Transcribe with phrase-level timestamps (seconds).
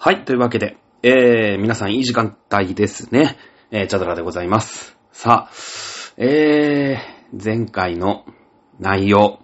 [0.00, 3.36] はい、というわけで、えー、皆さんいい時間帯ですね。
[3.72, 4.96] えー、チャドラでございます。
[5.10, 5.50] さあ、
[6.16, 8.24] えー、前回の
[8.78, 9.40] 内容、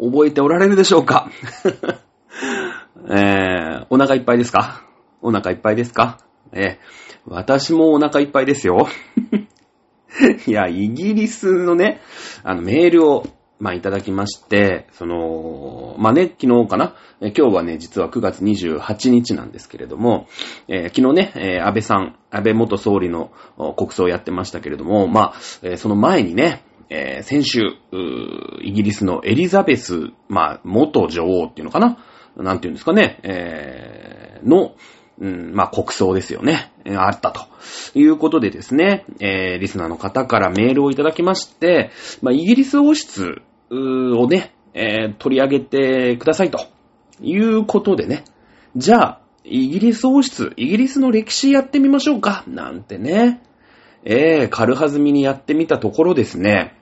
[0.00, 1.30] 覚えておられるでしょうか？
[3.08, 4.82] えー、お腹いっぱいですか？
[5.20, 6.18] お腹いっぱいですか？
[6.50, 6.76] えー、
[7.26, 8.88] 私もお腹いっぱいですよ。
[10.44, 12.00] いや、イギリスのね、
[12.42, 13.26] あの、メールを、
[13.62, 16.96] まあ、いただきまして、その、まあ、ね、昨日かな？
[17.20, 20.26] え今日はね、実は9月28日なんですけれども、
[20.66, 23.30] えー昨日ね、えー安倍さん、安倍元総理の
[23.76, 27.60] 国葬をやってましたけれども、まあ、えーその前にね、えー先週、
[28.62, 31.98] イギリスのエリザベス、まあ、元女王っていうのかな？
[32.36, 34.74] なんていうんですかね、えーの、
[35.20, 36.72] うん、まあ、国葬ですよね。
[36.96, 37.42] あったと。
[37.94, 43.40] いうことでですね、えーリスナーの方からメールをいただきまして、まあ、イギリス王室
[43.76, 46.66] をね、えー取り上げてくださいと。
[47.20, 48.24] いうことでね。
[48.76, 52.44] じゃあ、イギリス王室、イギリスの歴史やってみましょうか。
[52.46, 53.42] なんてね。
[54.04, 56.76] えー、軽はずみにやってみたところですね。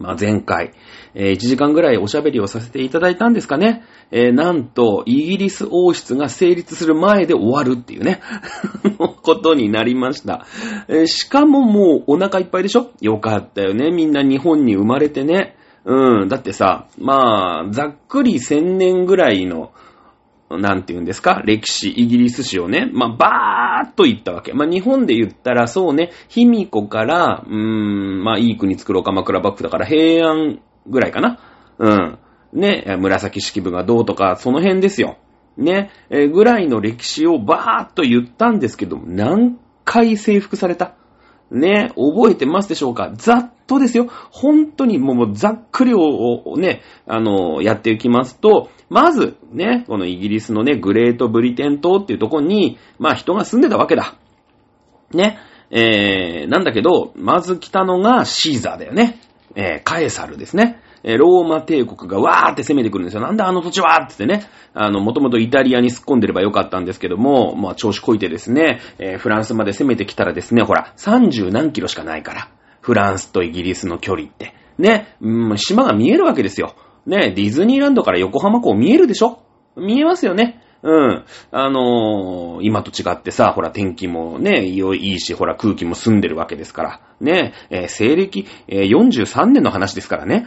[0.00, 0.72] まあ、前回、
[1.14, 3.84] えー1時間ぐらいおしゃべりをさせていただいたんですかね。
[4.10, 8.20] えーなんと、イギリス王室が成立する前で終わるっていうね、
[8.98, 10.46] ことになりました。
[10.88, 12.90] えーしかももうお腹いっぱいでしょ？
[13.00, 13.90] よかったよね。
[13.90, 15.56] みんな日本に生まれてね。
[15.84, 16.28] うん。
[16.28, 19.72] だってさ、まあ、ざっくり1000年ぐらいの、
[20.50, 21.42] なんて言うんですか？
[21.44, 24.54] 歴史、イギリス史をね、まあ、ばーっと言ったわけ。
[24.54, 31.38] まあ、日本で言ったら、そうね、卑弥呼から、うーん、まあ、いい国作ろう鎌倉幕府だから平安ぐらいかな。
[31.78, 32.18] うん。
[32.54, 35.18] ね、紫式部がどうとか、その辺ですよ。
[35.58, 40.94] ね、えーぐらいの歴史をばーっと言ったんですけど、何回征服された？
[41.50, 43.12] ね、覚えてますでしょうか？
[43.14, 44.08] ざっとですよ。
[44.30, 54.14] 本当にもうざっくりをね、あの、やっていきますと、まず、ね、このイギリスのね、グレートブリテン島っていうところに、まあ人が住んでたわけだ。
[55.12, 55.38] ね。
[55.70, 59.20] えー、なんだけど、まず来たのがシーザーだよね。
[59.54, 60.80] えー、カエサルですね。
[61.04, 63.22] えーローマ帝国がわーって攻めてくるんですよ。
[63.22, 64.48] なんだあの土地はってってね。
[64.74, 72.48] あの、もともとイタリアに突っ込んでればよかったんですけども、まあ調子こいてですね、えーフランスまで攻めてきたらですね、ほら、30何キロしかないから。
[72.80, 74.54] フランスとイギリスの距離って。
[74.78, 76.74] ね、うん、島が見えるわけですよ。
[77.06, 79.42] ね、ディズニーランドから横浜港見えるでしょ？
[79.76, 80.62] 見えますよね。
[80.82, 81.24] うん。
[81.50, 87.00] あのー今と違ってさ、ほら天気もね、いいし、ほら空気も澄んでるわけですから。
[87.20, 90.46] ね、えー西暦、えー43年の話ですからね。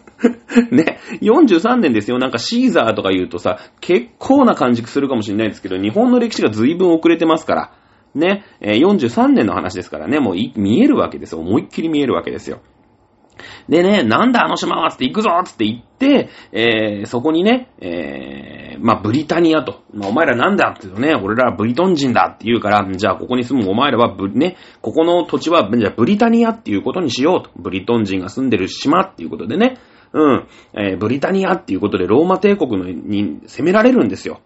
[0.70, 2.18] ね、43年ですよ。
[2.18, 7.72] なんかシーザーとか言うとさ、結構な感じするかもしれないですけど、日本の歴史が随分遅れてますから。
[8.14, 11.40] ね、えー43年の話ですからね、もう見えるわけですよ。
[11.40, 12.60] 思いっきり見えるわけですよ。
[13.68, 19.82] でね、なんだあの島はつって行くぞつって言って、えー、そこにね、えー、まあ、ブリタニアと。
[19.92, 27.50] まあ、お前らなんだって言うとね、俺らはブリトン人だって言うから、じゃあここに住むお前らはブ、ね、ここの土地は、じゃあブリタニアっていうことにしようと。
[27.56, 29.78] ブリトン人が住んでる島っていうことでね、
[30.12, 34.40] うん、えー、ブリタニアっていうことでローマ帝国のに攻められるんですよ。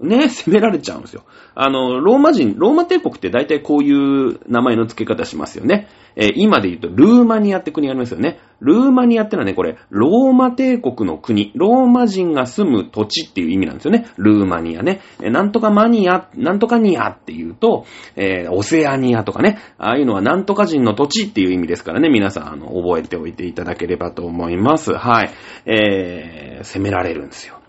[0.00, 1.22] ね、 攻められちゃうんですよ。
[1.54, 5.88] あの、ローマ人、ローマ帝国って大体こういう名前の付け方しますよね。
[6.16, 8.38] えー今で言うと、ルーマニアって国ありますよね。
[8.60, 14.06] ルーマニアってのはね、これ、ローマ帝国の国、ローマ人が住む土地っていう意味なんですよね。
[14.16, 15.00] ルーマニアね。
[15.22, 17.84] えーなんとかマニア、なんとかニアっていうと、
[18.16, 24.94] えーオセアニアとかね、ああいうのはなんとか人の土地っていう意味ですからね、皆さん、あの、覚えておいていただければと思います。
[24.94, 25.30] はい。
[25.66, 27.60] えー、攻められるんですよ。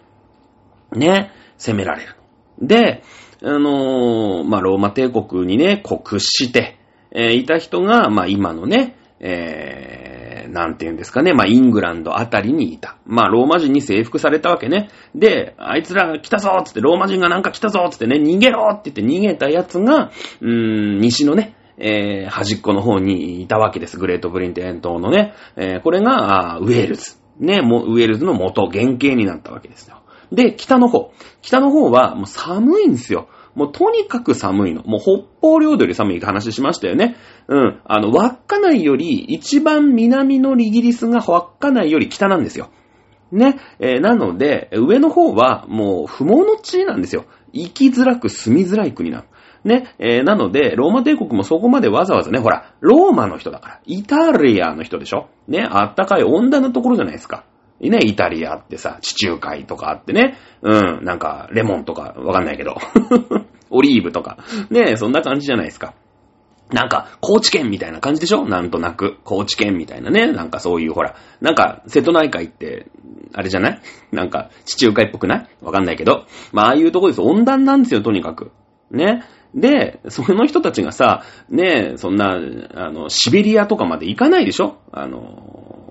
[0.94, 2.16] ね、攻められる。
[2.62, 3.03] で、
[3.44, 6.78] あのーまあ、ローマ帝国にね、国して、
[7.12, 12.97] えーいた人が、まあ、今のね、えー、なんて言うんですかね、まあ、イングランドあたりにいた。
[13.06, 14.90] まあ、ローマ人に征服されたわけね。
[15.16, 23.97] で、あいつら来たぞつって、ローマ人がなんか来たぞつってね、逃げろって言って逃げたやつが、うーん、西のね、えー、端っこの方にいたわけです。
[23.97, 25.34] グレートブリンテン島のね。
[25.56, 27.18] えー、これが、ウェールズ。
[27.39, 30.01] ね、もウェールズの元、原型になったわけですよ。
[30.31, 31.11] で、北の方。
[31.41, 33.27] 北の方はもう寒いんですよ。
[33.56, 34.83] もうとにかく寒いの。
[34.83, 37.15] もう北方領土より寒いって話しましたよね。
[37.47, 37.81] うん。
[37.85, 42.69] あの、稚内より一番南のイギリスが稚内より北なんですよ。
[43.31, 43.56] ね。
[43.79, 47.25] えーなので、上の方はもう不毛の地なんですよ。
[47.53, 49.24] 生きづらく住みづらい国なの。
[49.63, 49.95] ね。
[49.97, 53.81] えーなので、ローマ帝国もそこまでわざわざね、ほら、ローマの人だから。
[53.85, 55.65] イタリアの人でしょね。
[55.68, 57.44] あったかい温暖なところじゃないですか。
[57.79, 60.38] ね、イタリアってさ、地中海とかあってね。
[60.62, 60.69] う
[61.01, 62.75] ん、なんか、レモンとか、わかんないけど。
[63.69, 64.38] オリーブとか。
[64.71, 65.94] ね、そんな感じじゃないですか。
[66.74, 68.45] なんか、高知県みたいな感じでしょ？
[68.45, 69.18] なんとなく。
[69.24, 70.31] 高知県みたいなね。
[70.31, 71.15] なんかそういうほら。
[71.39, 72.88] なんか、瀬戸内海って、
[73.33, 73.81] あれじゃない？
[74.12, 75.47] なんか、地中海っぽくない？
[75.62, 76.25] わかんないけど。
[76.51, 77.21] まあ、ああいうとこです。
[77.21, 78.51] 温暖なんですよ、とにかく。
[78.91, 79.24] ね。
[79.56, 82.38] で、その人たちがさ、ねそんな、
[82.75, 84.77] あの、シベリアとかまで行かないでしょ？
[84.91, 85.87] あの、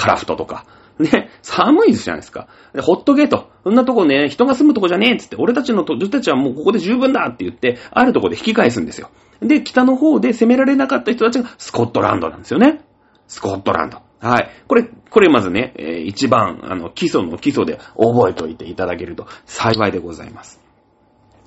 [0.00, 0.64] カラフトとか。
[0.98, 2.48] ね、寒いじゃないですか。
[2.72, 3.50] で、ほっとけと。
[3.64, 9.10] そんなとこね、人が住むとこじゃねえっつって、俺たちの、俺たちはもうここで十分だって言って、あるとこで引き返すんですよ。
[9.42, 12.80] で、北の方で攻められなかった人たちがスコットランドなんですよね。
[13.28, 14.00] スコットランド。
[14.20, 14.50] はい。
[14.66, 20.59] これ、これまずね、えー、一番、あの、基礎の基礎で覚えておいていただけると幸いでございます。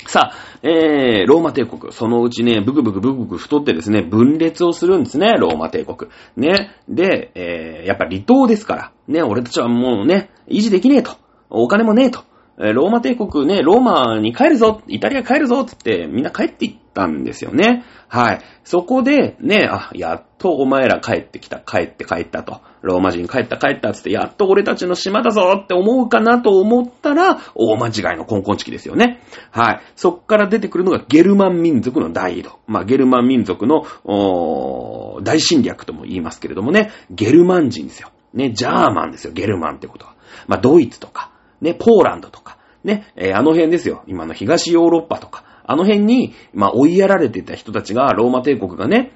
[0.08, 1.92] さあ、えー、ローマ帝国。
[1.92, 6.12] そのうちね、ブクブクブクブク太ってですね、分裂をするんですね、ローマ帝国。
[6.38, 6.76] ね。
[6.88, 8.92] で、えー、やっぱ離島ですから。
[9.08, 11.12] ね、俺たちはもうね、維持できねえと。
[11.50, 12.24] お金もねえと。
[12.60, 17.84] えローマ帝国ね、ローマに帰るぞ、イタリア帰るぞ、つってみんな帰っていったんですよね。
[18.08, 18.42] はい。
[18.64, 22.62] そこで、ね、あ、やっとお前ら帰ってきた、帰って帰ったと。
[22.84, 29.22] ローマ人帰った帰ったつって、やっと俺たちの島だぞって思うかなと思ったら、大間違いのコンコンチキですよね。
[29.52, 29.82] はい。
[29.96, 32.60] そっから出てくるのがゲルマン民族の大移動。
[32.68, 33.86] まあ、ゲルマン民族の、
[35.24, 38.12] 大侵略とも言いますけれどもね、ゲルマン人ですよ。
[38.34, 40.16] ね、ジャーマンですよ、ゲルマンってことは。
[40.48, 41.32] まあ、ドイツとか、
[41.62, 44.04] ね、ポーランドとか、ね、えー、あの辺ですよ。
[44.08, 49.14] 今の東ヨーロッパとか、あの辺に、まあ、追いやられてた人たちが、ローマ帝国がね、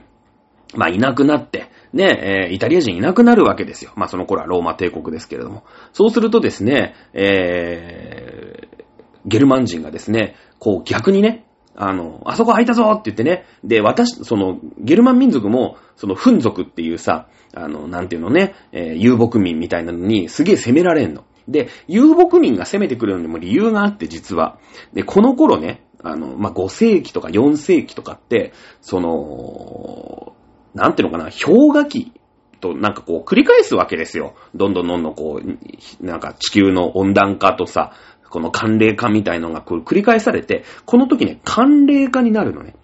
[0.75, 3.91] まあ、いなくなって、ね、えー、イタリア人いなくなるわけですよ。
[3.95, 5.63] まあ、その頃はローマ帝国ですけれども。
[5.93, 8.83] そうするとですね、えー、
[9.25, 21.23] ゲルマン人がですね、こう逆にね、あの、あそこ空いたぞって言ってね、で、私、その、ゲルマン民族も、その、フン族っていうさ、あの、なんていうのね、えー、遊牧民みたいなのに、すげえ攻められんの。
[21.47, 24.57] で、遊牧民が攻めてくるのにも理由があって、実は。
[24.93, 30.35] で、この頃ね、あの、まあ、5世紀とか4世紀とかって、その、
[30.77, 32.13] なんていうのかな、氷河期
[32.61, 34.35] となんかこう繰り返すわけですよ。
[34.55, 37.91] どんどんどんどんこう、なんか地球の温暖化とさ、
[38.29, 42.75] この寒冷化みたいのがこう繰り返されて、この時ね、寒冷化になるのね。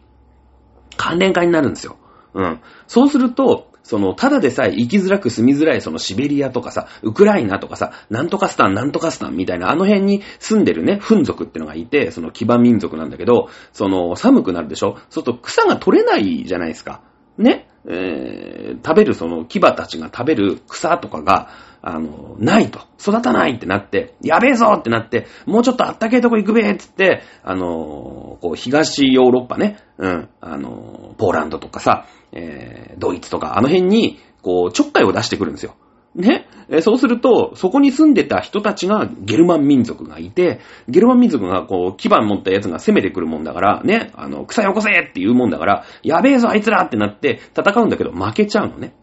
[0.97, 1.97] 寒冷化になるんですよ。
[2.33, 2.59] うん。
[2.87, 14.95] そうすると、その、ただでさえ生きづらく住みづらいそのシベリアとかさ、ウクライナとかさ、なんとかスタン、なんとかスタンみたいな、あの辺に住んでるね、フン族ってのがいて、その基盤民族なんだけど、その、寒くなるでしょ？
[15.09, 17.01] そうすると草が取れないじゃないですか。
[17.37, 17.67] ね？
[17.87, 21.49] えー、食べるその牙たちが食べる草とかが、
[21.85, 22.79] あの、ないと。
[22.97, 35.75] 育たないってなって、やべえぞってなって、もうちょっとあったけえとこ行くべえっつって、あの、こう、東ヨーロッパね、うん、あの、ポーランドとかさ、えー、ドイツとか、あの辺に、こう、ちょっかいを出してくるんですよ。
[36.15, 36.47] ね。
[36.81, 48.93] そうすると、そこに住んでた人たちがゲルマン民族がいて、ゲルマン民族がこう、基盤持った奴が攻めてくるもんだから、ね、あの、草よこせって言うもんだから、やべえぞあいつらってなって戦うんだけど負けちゃうのね。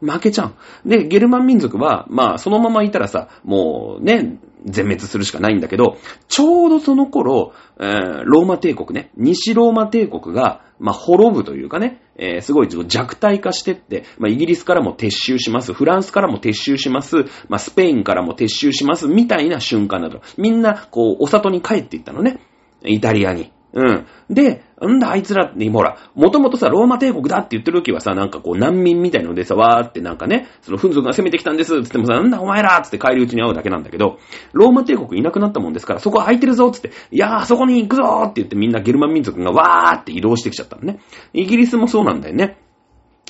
[0.00, 0.46] 負けちゃ
[0.84, 0.88] う。
[0.88, 5.96] で、ゲルマン民族は、まあ、そのままいたらさ、もうね、全滅するしかないんだけど、
[6.28, 20.22] ちょうどその頃、えー、ローマ帝国ね、西ローマ帝国が、まあ、滅ぶというかね、えー、すごい弱体化してって、まあ、イギリスからも撤収します、フランスからも撤収します、まあ、スペインからも撤収します、みたいな瞬間など。
[20.36, 22.40] みんな、こう、お里に帰っていったのね。
[22.82, 23.52] イタリアに。
[23.72, 24.06] うん。
[24.28, 34.18] で、んだあいつらって、ほら、もともとさ、ローマ帝国だって言ってる時はさ、なんかこう難民みたいのでさ、わーってなんかね、そのフン族が攻めてきたんですってってもさ、なんだお前らつって帰り討ちに会うだけなんだけど、
[34.52, 41.00] ローマ帝国いなくなったもんですから、そこ空いてるぞつって、いやー、そこに行くぞーって言ってみんなゲルマン民族がわーって移動してきちゃったのね。
[41.32, 42.58] イギリスもそうなんだよね。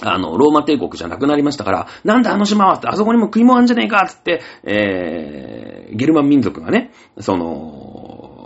[0.03, 7.90] あの、ローマ帝国じゃなくなりましたから、なんだあの島はって、あそこにも食い物あんじゃねえかつって、えー、ゲルマン民族がね、その、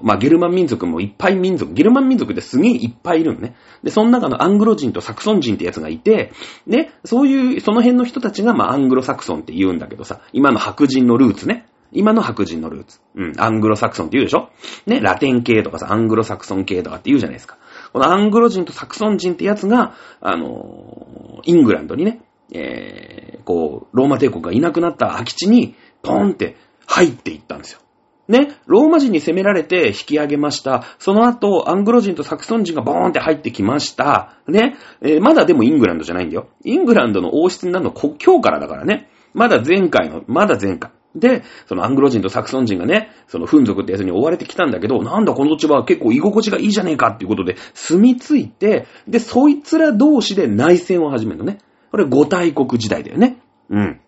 [0.04, 3.56] まあ、ゲルマン民族もいっぱい民族、ゲルマン民族ですげえいっぱいいるのね。
[3.82, 6.32] で、その中のアングロ人とサクソン人ってやつがいて、
[6.66, 11.66] ね、そういう、その辺の人たちが、まあ、アングロサクソンって言うんだけどさ、今の白人のルーツね。
[11.90, 13.00] 今の白人のルーツ。
[13.14, 14.50] うん、アングロサクソンって言うでしょ
[14.86, 17.56] ね、ラテン系とかさ、アングロサクソン系とかって言うじゃないですか。
[17.94, 22.20] このアングロ人とサクソン人ってやつが、あのイングランドにね、
[22.52, 26.56] えー、こう、ローマ帝国がいなくなった空き地に、ポンって
[26.86, 27.80] 入っていったんですよ。
[28.28, 30.84] ね、ローマ人に攻められて引き上げました。
[30.98, 34.38] その後、アングロ人とサクソン人がボーンって入ってきました。
[34.48, 36.48] ね、えー、まだでもイングランドじゃないんだよ。
[36.64, 39.10] イングランドの王室になるの国境からだからね。
[39.34, 40.90] まだ前回の、まだ前回。
[41.14, 51.58] で、そのアングロ人とサクソン人がね、そのフン族ってやつに追われてきたんだけど、なんだこの土地は結構居心地がいいじゃねえかっていうことで住み着いて、で、そいつら同士で内戦を始めるのね。
[51.90, 53.38] これ五大国時代だよね。
[53.70, 54.00] うん。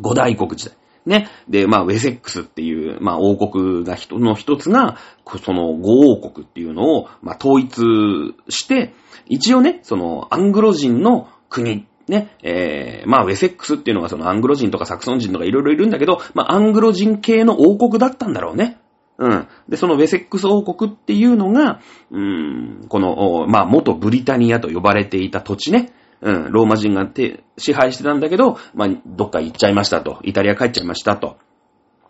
[0.00, 0.79] 五大国時代。
[1.06, 1.28] ね。
[1.48, 4.96] で、まあ、ウェセックスっていう、まあ、王国が人の一つが、
[5.44, 8.92] その五王国っていうのを、まあ、統一して、
[9.26, 18.78] 一応ね、その、アングロ人の国、ね、えー、まあ、ウェセックスっていうのがそのアングロ人とかサクソン人とかいろいろいるんだけど、まあ、アングロ人系の王国だったんだろうね。
[19.18, 19.48] うん。
[19.68, 21.80] で、そのウェセックス王国っていうのが、
[22.10, 25.92] うん、この、まあ、元ブリタニアと呼ばれていた土地ね。
[26.22, 27.08] うん、ローマ人が
[27.56, 30.18] 支配してたんだけど、まあ、どっか行っちゃいましたと。
[30.22, 31.38] イタリア帰っちゃいましたと。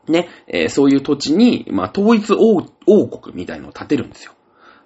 [0.09, 4.33] ね、えー、そういう土地に、まあ、統一王王国みたいのを建てるんですよ。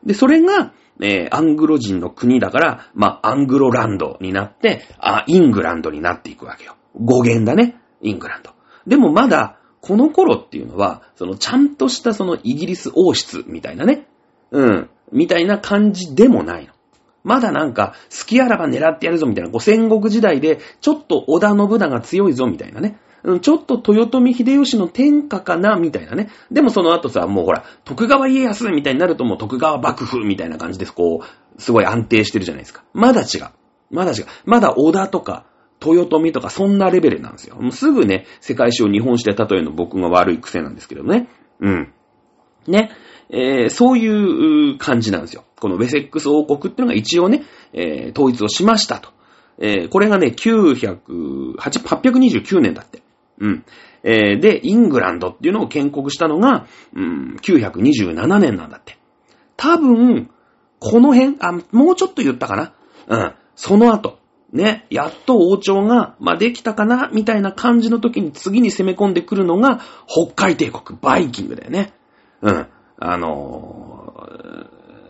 [0.04, 6.76] で、それが、えー、アングロ人の国だから、まあ、アングロランドになって、あ、イングランドになっていくわけよ。
[6.94, 7.80] 語源だね。
[8.02, 8.52] イングランド。
[8.86, 14.06] でもまだ、この頃っていうのは、そのちゃんとしたそのイギリス王室みたいなね。
[14.50, 14.90] うん。
[15.12, 16.73] みたいな感じでもないの。
[17.24, 22.98] まだなんか、好きあらば狙ってやるぞみたいな、こう戦国時代で、ちょっと織田信長強いぞみたいなね。
[23.40, 26.28] ちょっと豊臣秀吉の天下かなみたいなね。
[26.52, 30.92] でもその後さ、もうほら、徳川家康みたいになるともう徳川幕府みたいな感じです。
[30.92, 32.84] こう、すごい安定してるじゃないですか。
[32.92, 33.48] まだ違う。
[33.90, 34.26] まだ違う。
[34.44, 35.46] まだ織田とか、
[35.84, 37.56] 豊臣とかそんなレベルなんですよ。
[37.56, 41.28] もうすぐね、世界史を日本史で例えるの僕が悪い癖なんですけどね。
[41.60, 41.92] うん。
[42.66, 42.90] ね。
[43.30, 45.44] えー、そういう感じなんですよ。
[45.58, 49.10] このウェセックス王国っていうのが一応ね、えー、統一をしましたと。
[49.58, 53.02] えー、これがね、900、829年だって。
[53.38, 53.64] うん。
[54.02, 58.98] えー、で、イングランドっていうのを建国したのが、うん、927年なんだって。
[59.56, 60.30] 多分、
[60.78, 62.74] この辺、あ、もうちょっと言ったかな。
[63.08, 63.34] うん。
[63.54, 64.18] その後、
[64.52, 71.92] ね、やっと王朝が、まあ、できたかな、みたいな感じの時に次に攻め込んでくるのが、北海帝国、バイキングだよね。
[72.42, 72.66] うん。
[72.98, 74.28] あの、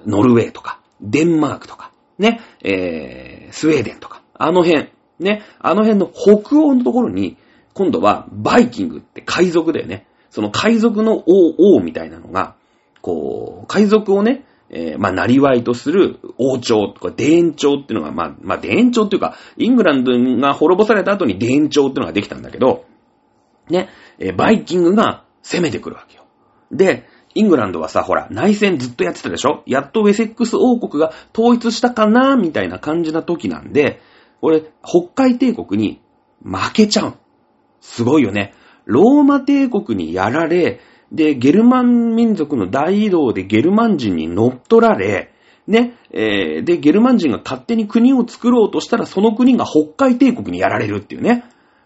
[0.07, 7.37] ノルウェーとか、デンマークとか、ね、えー、スウェーデンとか、あの辺、ね、あの辺の北欧のところに、
[7.73, 10.07] 今度はバイキングって海賊だよね。
[10.31, 12.57] その海賊の王、王みたいなのが、
[13.00, 22.85] こう、海賊をね、えー、まあ、なりわいとする王朝とか、田園朝っていうのが、まあ、まあ、田園朝っていうか、イングランドが滅ぼされた後に田園朝っていうのができたんだけど、
[23.69, 23.88] ね、
[24.19, 26.25] えー、バイキングが攻めてくるわけよ。
[26.73, 29.62] で、イングランドはさ、ほら、内戦ずっとやってたでしょ？
[29.67, 34.00] やっとウェセックス王国が統一したかなみたいな感じな時なんで、
[34.41, 36.00] 俺、北海帝国に
[36.45, 37.14] 負けちゃう。
[37.81, 38.55] すごいよね。
[38.85, 45.33] ローマ帝国にやられ、で、ゲルマン民族の大移動でゲルマン人に乗っ取られ、
[45.67, 51.45] ね、えー、で、ゲルマン人が勝手に国を作ろうとしたら、その国が北海帝国にやられるっていうね。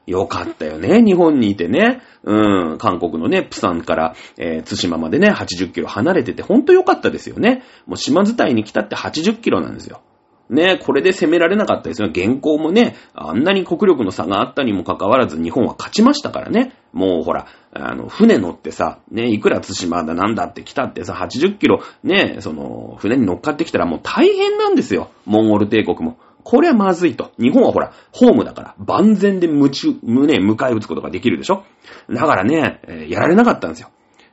[0.09, 2.00] よかったよね、日本にいてね。
[2.25, 7.62] うん、韓国のね、プサンから、えー、津島までね、80キロ離れてて、ほんとよかったですよね。
[7.87, 10.00] もう島伝いに来たって80キロなんですよ。
[10.49, 12.09] ね、これで攻められなかったですよ。
[12.09, 16.73] 現行もね、あんなに国力の差があったにもかかわらず日本は勝ちましたからね。
[16.95, 25.11] もうほら、あの、船乗ってさ、ね、いくら津島だなんだって来たってさ、80キロ、ね、その、船に乗っかってきたらもう大変なんですよ。
[25.27, 26.17] モンゴル帝国も。
[26.50, 27.33] これはまずいと。
[27.38, 31.64] 日本はほら、ホームだから、万全で無中、胸、迎え撃つことができるでしょ？
[32.09, 33.90] だからね、えー、やられなかったんですよ。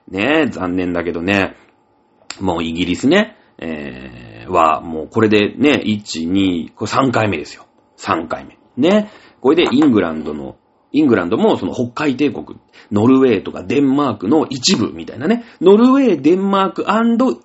[0.09, 1.57] ねえ残念だけどね、
[2.39, 7.65] もうイギリスね、えー、は、もうこれでね、1、2、3回目ですよ。
[7.97, 8.57] 3回目。
[8.77, 9.09] ね。
[9.41, 10.55] これでイングランドの、
[10.93, 12.57] イングランドもその北海帝国、
[12.93, 16.85] ノルウェーとかデンマークの一部みたいなね、ノルウェー、デンマーク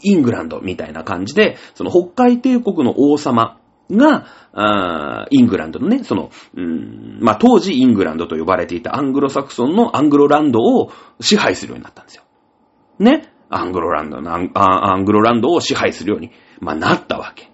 [0.04, 3.59] イングランドみたいな感じで、その北海帝国の王様
[3.96, 12.24] が、あイングランドのね、その、うん、まあ、当時イングランドと呼ばれていたアングロサクソンのアングロランドを支配するようになったんですよ。
[12.98, 13.32] ね？
[13.48, 16.30] アングロランドのアン、アングロランドを支配するように、
[16.60, 17.50] まあ、なったわけ。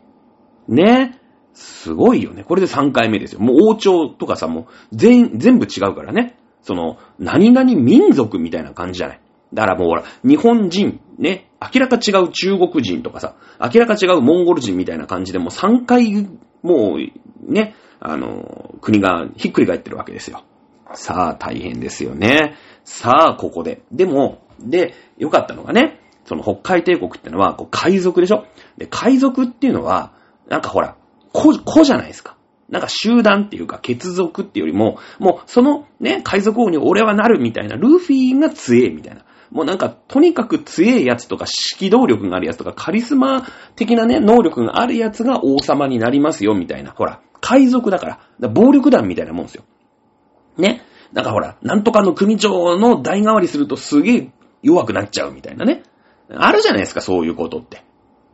[0.69, 1.21] ね？
[1.55, 2.45] すごいよね。
[2.45, 3.41] これで3回目ですよ。
[3.41, 6.39] もう王朝とかさ、もう全、全部違うからね。
[6.61, 9.21] その、何々民族みたいな感じじゃない。
[9.55, 16.27] だからもうほら、日本人、ね、明らか違う中国人とかさ、明らか違うモンゴル人みたいな感じでもう3回、
[16.63, 20.43] もう、ね、あの、国がひっくり返ってるわけですよ。
[20.95, 22.55] さあ、大変ですよね。
[22.85, 23.83] さあ、ここで。
[23.91, 28.47] でも、で、良かったのがね、その北海帝国ってのは、こう海賊でしょ？
[28.79, 30.13] で、海賊っていうのは、
[30.49, 30.97] なんかほら、
[31.33, 32.37] 子、子じゃないですか。
[32.69, 39.23] なんか集団っていうか、血族っていうよりも、もうそのね、海賊王に俺はなるみたいな、ルーフィーが強えみたいな。
[39.51, 41.45] もうなんか、とにかく強えやつとか、
[41.79, 46.93] 指揮動力があるやつとか、カリスマ的なね、能力があるやつが王様になりますよ、みたいな。
[46.93, 48.07] ほら、海賊だから。
[48.07, 49.65] から暴力団みたいなもんですよ。
[50.57, 50.83] ね。
[51.13, 54.31] なんかほら、なんとかの組長の代替わりするとすげえ
[54.63, 55.83] 弱くなっちゃうみたいなね。
[56.31, 57.85] あるじゃないですか、そういうことって。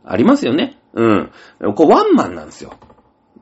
[0.05, 0.77] ありますよね。
[0.93, 1.31] うん。
[1.75, 2.73] こうワンマンなんですよ。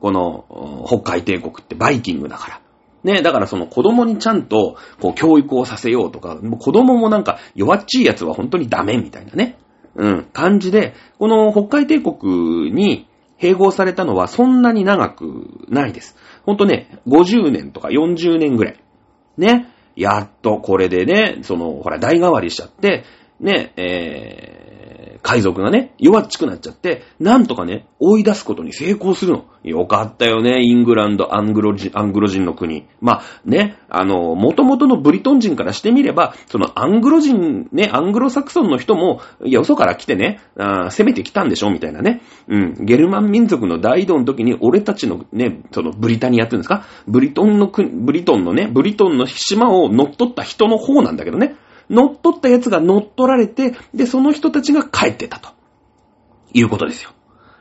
[0.00, 2.60] この、北海帝国ってバイキングだから。
[3.04, 9.58] ね、だからその子供にちゃんと、こう、教育をさせようとか、もう子供もなんか弱っちいやつは本当にダメみたいなね、
[9.96, 16.16] うん、感じで、この北海帝国に併合されたのはそんなに長くないです。
[16.44, 18.80] ほんとね、50年とか40年ぐらい。
[19.36, 19.68] ね。
[19.96, 23.04] やっとこれでね、その、ほら、代替わりしちゃって、
[23.40, 24.61] ね、えー、
[25.22, 29.44] 海賊がね、弱っちくなっちゃって、なんとかね、追い出すことに成功するの。
[29.62, 32.86] よかったよね、イングランド、アングロ人、アングロ人の国。
[33.00, 42.22] まあね、あの、元々のブリトン人からしてみれば、そのアングロ人、ね、アングロサクソンの人も、いや、嘘から来てね、あ攻めてきたんでしょみたいなね。
[42.48, 46.84] うん、ゲルマン民族の大移動の時に、俺たちのね、そのブリタニアっていうんですか？
[47.06, 51.54] ブリトンの国、ブリトンのね、ブリトンの島を乗っ取った人の方なんだけどね。
[51.92, 55.50] 乗っ取ったやつが乗っ取られて、で、その人たちが帰ってたと。
[56.54, 57.10] いうことですよ。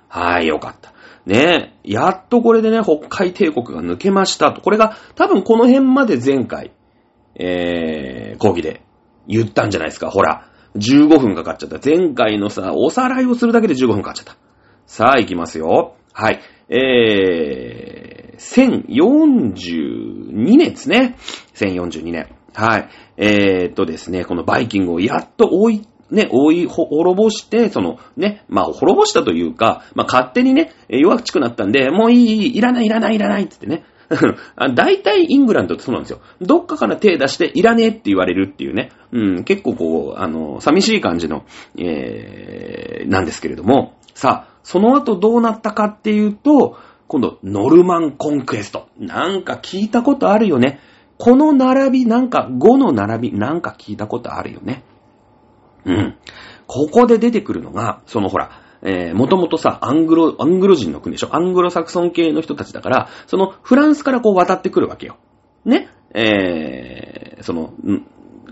[0.07, 0.93] はい、よかった。
[1.25, 4.61] ねえ、やっとこれでね、北海帝国が抜けましたと。
[4.61, 6.71] これが、多分この辺まで前回、
[7.35, 8.81] えー、講義で
[9.27, 10.09] 言ったんじゃないですか。
[10.09, 11.79] ほら、15分かかっちゃった。
[11.83, 14.37] 前回のさ、おさらいをするだけで15分かかっちゃった。
[14.85, 15.95] さあ、行きますよ。
[16.13, 16.41] はい。
[16.69, 21.17] えー、1042年ですね。
[21.53, 22.29] 1042年。
[22.53, 22.89] はい。
[23.17, 33.83] えー、っとですね、このバイキングをやっと追い、ね、追い、滅ぼして、その、ね、まあ、滅ぼしたというか、まあ、勝手にね、弱くちくなったんで、もういい、いいらない、いらない、いらないってってね。
[34.75, 36.19] 大体イングランドってそうなんですよ。
[36.41, 38.91] どっかから手出して、いらねえって言われるっていうね。
[39.11, 41.45] うん、結構こう、あの、寂しい感じの、
[41.77, 43.93] えー、なんですけれども。
[44.13, 46.77] さあ、その後どうなったかっていうと、
[47.07, 48.87] 今度、ノルマンコンクエスト。
[48.99, 50.79] なんか聞いたことあるよね。
[51.23, 54.81] この並び、なんか5の並び、なんか聞いたことあるよね。
[55.85, 56.17] うん。
[56.65, 58.49] ここで出てくるのが、そのほら、
[58.81, 61.35] えー、もともとさ、アングロ、アングロ人の国でしょ？
[61.35, 65.17] アングロサクソン系の人たちだから、そのフランスからこう渡ってくるわけよ。
[65.63, 65.89] ね？
[66.15, 67.75] えー、その、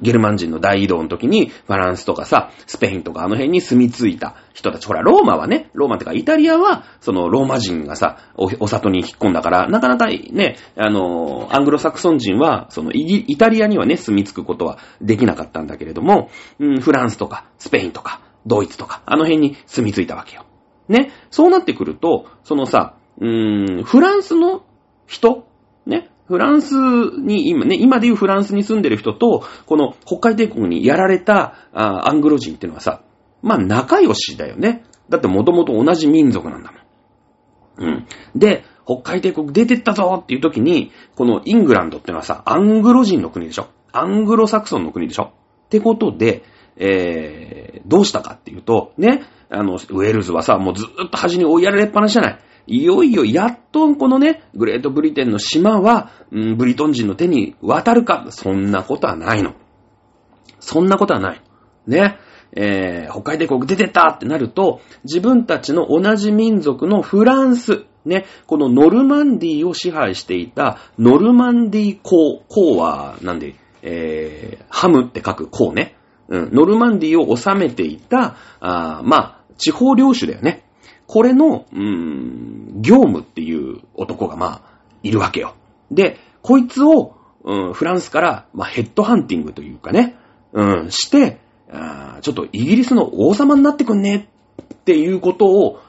[0.02, 4.88] ゲルマン人の大移動の時に、フランスとかさ、スペインとかあの辺に住み着いた人たち。
[4.88, 16.30] ほら、ローマはね、ローマってかイタリアは、そのローマ人がさ、お、お里に引っ込んだから、なかなかね、あの、アングロサクソン人は、そのイ、イタリアにはね、住み着くことはできなかったんだけれども、
[16.60, 20.46] うん、フランスとか、スペインとか、ドイツとか、あの辺に住み着いたわけよ。
[20.88, 24.64] ね、そうなってくると、そのさ、うーん、フランスの
[25.06, 25.48] 人
[25.86, 33.02] ね、フランスに、今ね、今でいうフランスに住んでる人と、この北海帝国にやられたあアングロ人っていうのはさ、
[33.42, 34.84] まあ仲良しだよね。
[35.10, 36.78] だってもともと同じ民族なんだも
[37.88, 37.90] ん。
[37.90, 38.08] うん。
[38.36, 45.32] で、北海帝国出てったぞっていう時に、このイングランドってのはさ、アングロ人の国でしょアングロサクソンの国でしょ
[45.66, 46.44] ってことで、
[46.76, 52.40] えー、どうしたかっていうと、ね、あの、ウェールズはさ、もうずっと端に追いやられっぱなしじゃない。
[52.70, 58.28] いよいよやっとこのね、グレートブリテンの島は、うん、ブリトン人の手に渡るか。
[58.30, 59.56] そんなことはないの。
[60.60, 61.42] そんなことはない。
[61.88, 62.20] ね。
[62.56, 75.96] えー、北海帝国出てたってなると、自分たちの同じ民族のフランス、ね、このノルマンディを支配していたノルマンディ公、公は、なんで、えー、ハムって書く公ね。
[76.28, 80.69] うん、ノルマンディを治めていた、あまあ、地方領主だよね。
[81.10, 85.56] これの、うーん、業務っていう男がまあ、いるわけよ。
[85.90, 90.16] で、こいつを、うん、フランスから、まあ、ヘッドハンティングというかね、
[90.54, 91.40] うん、して、
[91.72, 94.30] あちょっとイギリスの王様になってくんね
[94.62, 95.82] っていうことを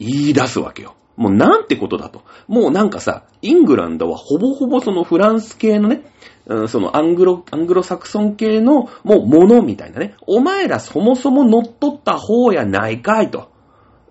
[0.00, 0.96] 言い出すわけよ。
[1.14, 2.22] もうなんてことだと。
[2.48, 6.02] もうなんかさ、イングランドはほぼほぼそのフランス系のね、
[6.46, 10.16] うん、そのアングロ、アングロサクソン系のもうものみたいなね。
[10.26, 13.49] お前らそもそも乗っ取った方やないかいと。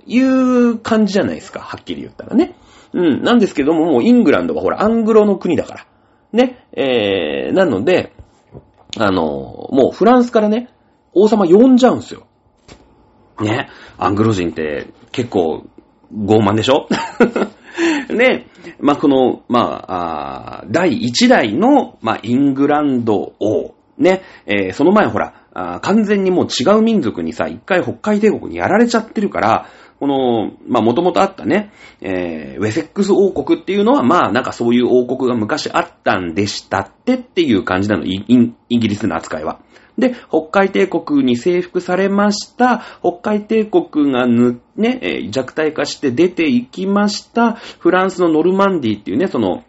[0.10, 2.56] いう感じじゃないですか、はっきり言ったらね。
[2.94, 5.86] うん、なんですけども、もうイングランドはほら、アングロの国だから。
[6.34, 8.14] ね、えー、なので、
[8.98, 9.22] あの、
[9.72, 10.70] もうフランスからね、
[11.14, 12.26] 王様呼んじゃうんすよ。
[13.42, 15.64] ね、アングロ人って結構
[16.14, 16.88] 傲慢でしょ？
[18.14, 18.48] ね、
[18.80, 25.34] まあ、この、まあ、あ第一代の、まあ、イングランド王、ね、えー、その前ほら、
[25.82, 29.66] 完全にもう違う民族にさ、一回北海帝国にやられちゃってるから、
[30.00, 38.20] この、まあ、もともとあったね、えー、ウェセックス王国っていうのは、まあ、なんかそういう王国が昔あったんでしたってっていう感じなの、イ
[38.70, 39.60] ギリスの扱いは。
[39.98, 42.82] で、北海帝国に征服されました。
[43.02, 47.54] 北海帝国がぬ、ね、えー、弱体化して出ていきました。
[47.54, 49.64] フランスのノルマンディっていうね、その、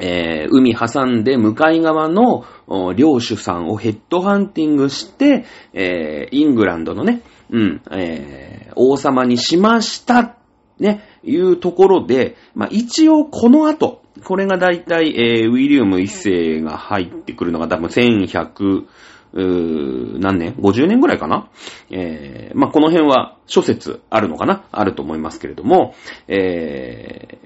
[0.00, 2.46] えー、海挟んで向かい側の
[2.94, 5.44] 領主さんをヘッドハンティングして、
[5.74, 10.36] えー、イングランドのね、うん、えー、王様にしました、
[10.78, 18.86] ね、いうところで、まあ、一応この後、これがだいたい、えー、ウィリアム一世が入ってくるのが多分1100、
[19.32, 21.48] うー何年 ?50 年ぐらいかな？
[21.90, 24.64] えー、まあ、この辺は諸説あるのかな？
[24.72, 25.94] あると思いますけれども、
[26.26, 27.38] え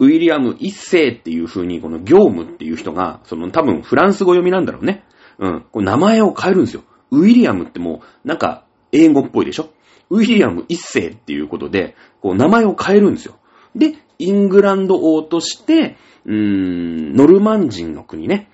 [0.00, 5.04] ー、ウィリアム一世っていう風に、この業務っていう人が、その多分フランス語読みなんだろうね。
[5.38, 5.64] うん。
[5.70, 6.82] これ名前を変えるんですよ。
[7.12, 9.70] ウィリアムってもう、なんか、英語っぽいでしょ？
[10.10, 13.36] ウィリアム一世っていうことで、こう名前を変えるんですよ。
[13.74, 18.50] で、イングランド王として、うーん、ノルマン人の国ね。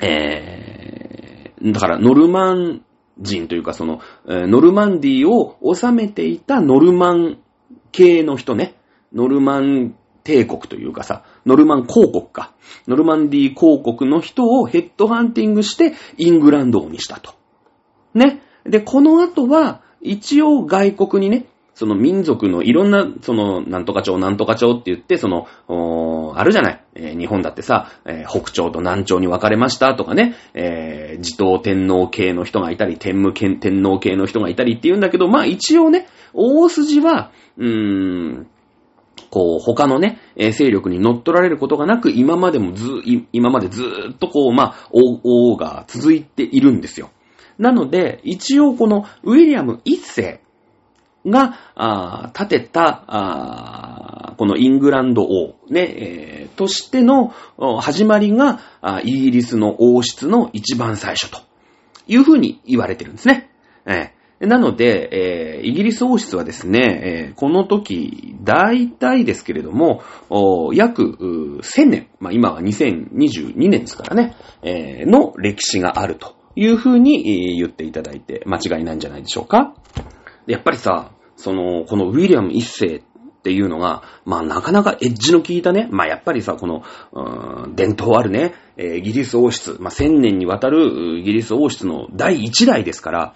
[0.00, 2.82] えー、だからノルマン
[3.20, 7.38] 人というかその、ノルマンディを治めていたノルマン
[7.92, 8.74] 系の人ね。
[9.12, 12.54] ノルマン帝国というかさ、ノルマン公国か。
[12.86, 17.34] ノルマンディ公国の人をヘッドハンティングしてイングランド王にしたと。
[18.14, 18.42] ね。
[18.68, 26.84] で、この後は、一応外国にね、その民族のいろんな、その、なんとか町、なんとか町って言って、その、おーあるじゃない。
[26.94, 38.46] えー、日本だってさ、えー、北朝と南朝に分かれましたとかね、えー、自東天皇系の人がいたり、天武天皇系の人がいたりって言うんだけど、まあ一応ね、大筋は、うーん、
[39.30, 42.86] こう、他のね、え勢力に乗っ取られることがなく、今までもず、
[43.32, 47.10] 今までずーっとこう、まあ、王が続いているんですよ。
[47.58, 50.40] なので、一応このウィリアム一世
[51.26, 57.34] が、建てた、このイングランド王、ね、えー、としての
[57.80, 58.60] 始まりが
[59.02, 61.40] イギリスの王室の一番最初と
[62.06, 63.50] いうふうに言われてるんですね。
[63.84, 70.02] えー、なので、えー、イギリス王室はですね、えー、この時、大体ですけれども、
[70.72, 79.76] 約1000年、まあ、今は2022年ですからね、の歴史があるとというふうに言っていただいて間違いないんじゃないでしょうか？
[80.48, 83.02] やっぱりさ、その、このウィリアム一世っ
[83.42, 86.82] ていうのが、まあなかなかエッジの効いたね、まあやっぱりさ、この、
[87.76, 93.34] 伝統あるね、え、イギリス王室、まあ千年にわたるイギリス王室の第一代ですから、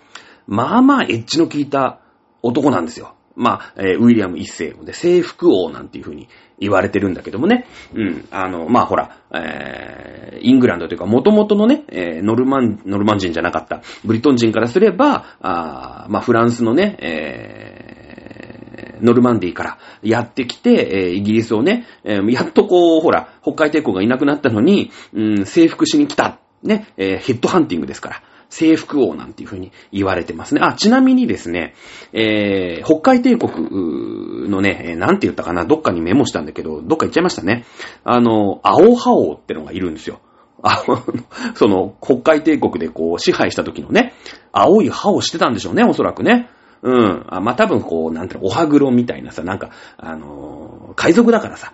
[0.49, 2.01] まあまあエッジの効いた
[2.43, 3.15] 男なんですよ。
[3.35, 7.67] まあ、えー、ウィリアム一世で、征服王なんていう風に言われてるんだけどもね。
[7.95, 8.27] うん。
[8.31, 26.39] あの、まあほら、えー、イングランドというか、元々のね、えー、ノルマン、ノルマン人じゃなかった、ブリトン人からすれば、あまあフランスのね、えー、ノルマンディからやってきて、えー、イギリスをね、えー、やっとこう、ほら、北海帝国がいなくなったのに、うん、征服しに来た。
[26.63, 28.23] ね、えー、ヘッドハンティングですから。
[28.53, 30.61] 征服王なんていう風に言われてますね。
[30.63, 31.75] あ、ちなみにですね、
[32.13, 37.65] えー、北海帝国のね、なんて言ったかな、どっかにメモしたんだけど、どっか行っちゃいましたね。
[38.05, 40.21] あの、青葉王ってのがいるんですよ。
[40.63, 40.85] あ
[41.57, 44.13] その、北海帝国でこう支配した時のね、
[44.53, 46.51] 青い歯をしてたんでしょうね、おそらくね。
[46.83, 47.25] うん。
[47.29, 51.73] あまあ、多分こう、なんていうの、おはぐろみたいなさ、なんか、あのー、海賊だからさ、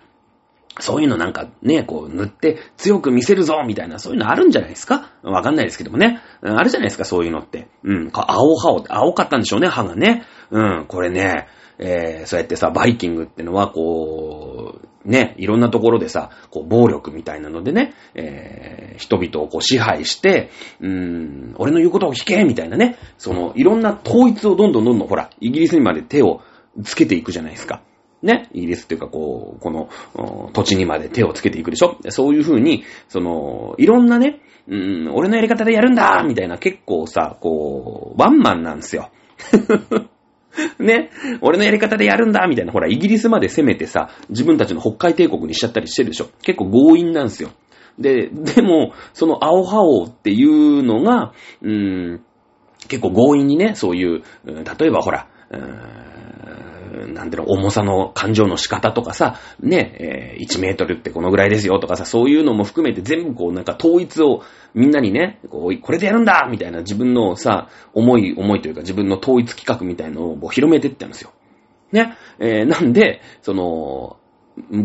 [0.81, 5.11] そういうのなんかね、こう塗って強く見せるぞみたいな、そういうのあるんじゃないですか？
[5.23, 6.21] わかんないですけどもね。
[6.43, 7.69] あるじゃないですか、そういうのって。
[7.85, 8.11] うん。
[8.13, 10.25] 青歯を、青かったんでしょうね、歯がね。
[10.51, 26.41] うん、これね、えー、そうやってさ、バイキングってのは、こう、ね、いろんなところでさ、こう、暴力みたいなのでね、えー、人々をこう支配して、うーん、俺の言うことを聞けみたいなね、その、いろんな統一をどんどんどんどん、ほら、イギリスにまで手を
[26.83, 27.83] つけていくじゃないですか。
[28.23, 29.89] ね、イギリスっていうかこう、この
[30.53, 31.97] 土地にまで手をつけていくでしょ？
[32.09, 39.11] そういう風に、その、いろんなね、うん、俺のやり方でやるんだみたいな結構さ、こう、ワンマンなんですよ。
[40.81, 46.27] ね、俺のやり方でやるんだみたいな、ほら、イギリスまで攻めてさ、自分たちの北海帝国にしちゃったりしてるでしょ？
[46.43, 47.51] 結構強引なんですよ。
[47.99, 52.21] で、でも、その青ハオっていうのが、うん、
[52.89, 56.08] 結構強引にね、そういう、例えばほら、うん
[57.13, 64.43] なんていうの、重さの感情の仕方とかさ、ね、えー、1メートルってこのぐらいですよとかさ、そういうのも含めて全部こうなんか統一を
[64.75, 71.33] みんなにね、こう、これでやるんだみたいな自分のさ、思い、思いというか自分の統一企画みたいのを広めていってんですよ。
[71.93, 72.17] ね。
[72.39, 74.19] えー、なんで、その、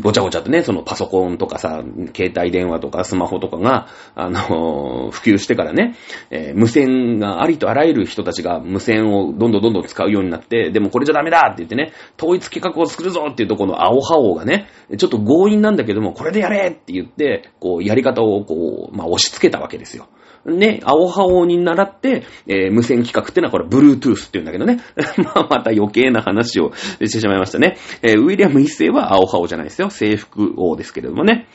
[0.02, 1.84] ごちゃごちゃとね、そのパソコンとかさ、
[2.16, 5.96] 携帯電話とかスマホとかが、あの、 普及してからね、
[6.30, 20.08] えー、無線がありとあらゆる人たちが無線をどんどんどんどん使うようになって、でもこれじゃダメだって言ってね、統一企画を作るぞっていうとこの青ハオがね、ちょっと強引なんだけども、これでやれって言って、こう、やり方をこう、まあ、押し付けたわけですよ。
[20.46, 24.80] ね、青ハオに習って、えー、無線規格ってのはこれ、Bluetooth って言うんだけどね。
[25.24, 27.78] まあ、また余計な話をしてしまいましたね。
[28.02, 29.90] えー、ウィリアム一世は青ハオじゃないですよ。
[29.90, 31.48] 制服王ですけれどもね。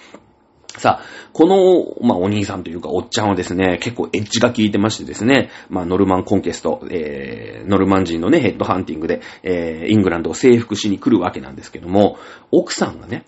[0.79, 12.19] さあ、この、まあ、お兄さんというか、おっちゃんはですね、結構エッジが効いてましてですね、まあ、ノルマンコンケスト、えー、ノルマン人のね、ヘッドハンティングで、えー、イングランドを征服しに来るわけなんですけども、
[12.53, 13.25] 奥さんがね、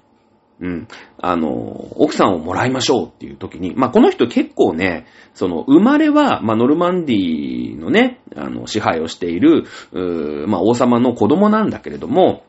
[0.60, 0.88] うん。
[1.18, 1.48] あの、
[1.96, 12.44] 奥さんをもらいましょうっていう時に、まあ、この人結構ね、その、生まれは、まあ、ノルマンディのね、あの、支配をしている、うーまあ、王様の子供なんだけれども、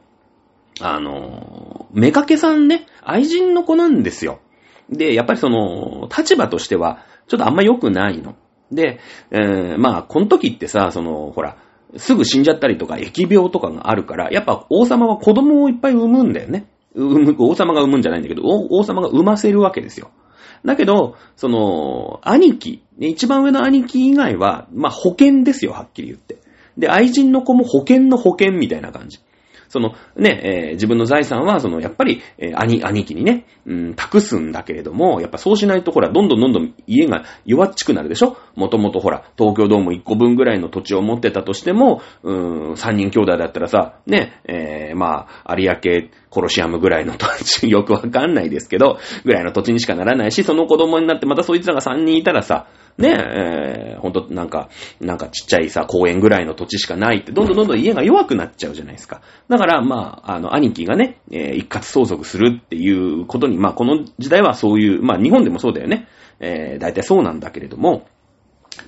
[0.81, 4.39] あの、めかけさんね、愛人の子なんですよ。
[4.89, 8.35] で、やっぱりその、立場としては、ちょっとあんま良くないの。
[8.73, 8.99] で、
[9.31, 11.57] えーまあ、この時ってさ、その、ほら、
[11.95, 16.67] すぐ死んじゃったりとか、疫病とかがあるから、やっぱ王様は子供をいっぱい産むんだよね。
[16.93, 20.11] む、王様が産むんじゃないんだけど、王様が産ませるわけですよ。
[20.65, 26.37] だけど、その、兄貴、一番上の兄貴以外は、まあ、保険ですよ、はっきり言って。
[26.77, 29.19] で、愛人の子も保険の保険みたいな感じ。
[29.71, 38.35] そのね、えー自分の財産は、その、やっぱり、えー兄、兄貴にね、うん、託すんだけれども、やっぱそうしないと、ほら、どんどんどんどん家が弱っちくなるでしょ？
[38.55, 59.21] もともとほら、東京ドーム1個分ぐらいの土地を持ってたとしても、うーん、3人兄弟だったらさ、ね、えーまあ、有明コロシアムぐらいの土地、 よくわかんないですけど、ぐらいの土地にしかならないし、その子供になってまたそいつらが3人いたらさ、ねえ、えーほんとなんか、なんかちっちゃいさ、公園ぐらいの土地しかないって、どんどんどんどん家が弱くなっちゃうじゃないですか。
[59.47, 66.07] だから、まあ、あの、兄貴がね、えー一括相続するっていうことに、まあ、この時代はそういう、まあ、日本でもそうだよね。
[66.39, 68.07] えー、大体そうなんだけれども、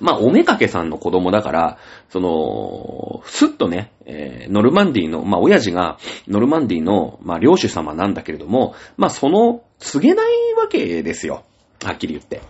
[0.00, 11.44] まあ、おめかけさんの子供だから、その、すっとね、えーノルマンディの、まあ、親父がノルマンディの、まあ、領主様なんだけれども、まあ、その、告げないわけですよ。
[11.84, 12.42] はっきり言って。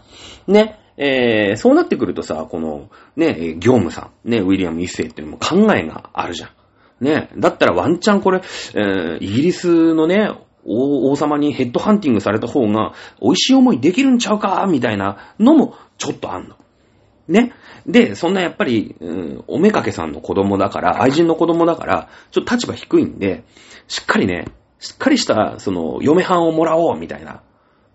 [0.46, 0.80] ね。
[0.96, 6.50] えーそうなってくるとさ、この、ね、業務さん、ね、ウィリアム一世っていうのも考えがあるじゃん。
[7.04, 7.30] ね。
[7.36, 8.40] だったらワンチャンこれ、
[8.74, 10.30] えーイギリスのね、
[10.66, 16.56] 王王様にヘッドハンティングされた方が、美味しい思いできるんちゃうかみたいなのも、ちょっとあんの。
[17.28, 17.52] ね。
[17.86, 23.44] で、そんなやっぱり、うん、おめかけさんの子供だから、愛人の子供だから、ちょっと立場低いんで、
[23.88, 24.46] しっかりね、
[24.78, 27.42] しっかりした、その、嫁はんをもらおうみたいな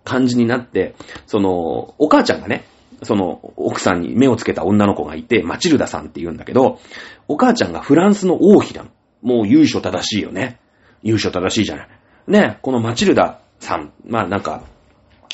[0.04, 0.96] 感じになって、
[1.28, 2.66] その、お母ちゃんがね、
[3.04, 6.80] その、奥さんに目をつけた女の子がいて、マチルダさんって言うんだけど、
[7.28, 8.90] お母ちゃんがフランスの王妃なの。
[9.22, 10.60] もう優勝正しいよね。
[11.04, 11.88] 優勝正しいじゃない。
[12.28, 14.64] ね、このマチルダさん、まあなんか、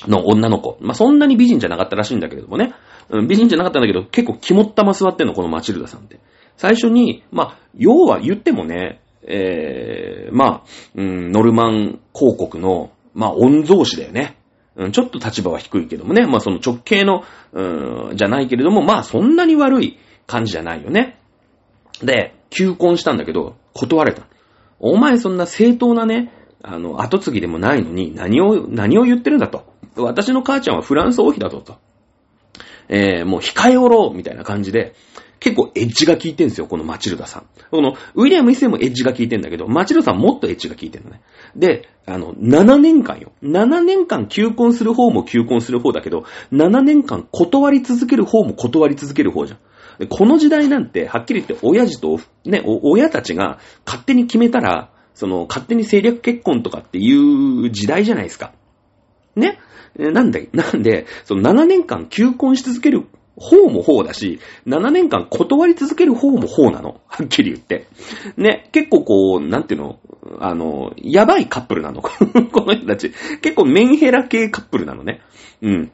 [0.07, 0.77] の女の子。
[0.81, 2.73] まあ、そんなに美人じゃなかったらしいんだけれどもね。
[3.09, 6.19] うん美人じゃなかったんだけど、結構肝っ玉座ってんの、このマチルダさんって。
[6.57, 10.63] 最初に、まあ、要は言ってもね、えー、まあ、
[10.95, 14.37] うん、ノルマン公国の、まあ、御曹司だよね。
[14.75, 16.25] うん、ちょっと立場は低いけどもね。
[16.27, 21.17] まあ、その直系の、うん、じゃないけれども、まあ、そんなに悪い感じじゃないよね。
[22.03, 24.23] で、求婚したんだけど、断れた。
[24.79, 26.31] お前そんな正当なね、
[26.63, 29.73] あの、後継ぎでもないのに、何を、何を言ってるんだと。
[29.97, 31.77] 私の母ちゃんはフランス王妃だとと。
[32.87, 34.95] えー、もう控えおろうみたいな感じで、
[35.39, 37.45] 結構エッジが効いてんですよ、このマチルダさん。
[37.71, 41.21] この、ウィリアム一世もエッジが効いてんだけど、マチルダさんもっとエッジが効いてんのね。
[41.55, 43.31] で、あの、7年間よ。
[43.43, 50.07] 7年間求婚する方も求婚する方だけど、7年間断り続ける方も断り続ける方じゃん。
[50.09, 58.53] この時代なんて、はっきり言って親父と、ね、親たちが勝手に決めたら、その、勝手に政略結婚とかっていう時代じゃないですか。
[59.35, 59.59] ね
[59.97, 63.05] なんで、なんで、その7年間求婚し続ける
[63.37, 67.01] 方も方だし、7年間断り続ける方も方なの。
[67.07, 67.87] はっきり言って。
[68.37, 69.99] ね、結構こう、なんていうの、
[70.39, 72.01] あの、やばいカップルなの。
[72.01, 72.11] こ
[72.65, 73.11] の人たち。
[73.41, 75.21] 結構メンヘラ系カップルなのね。
[75.61, 75.91] うん。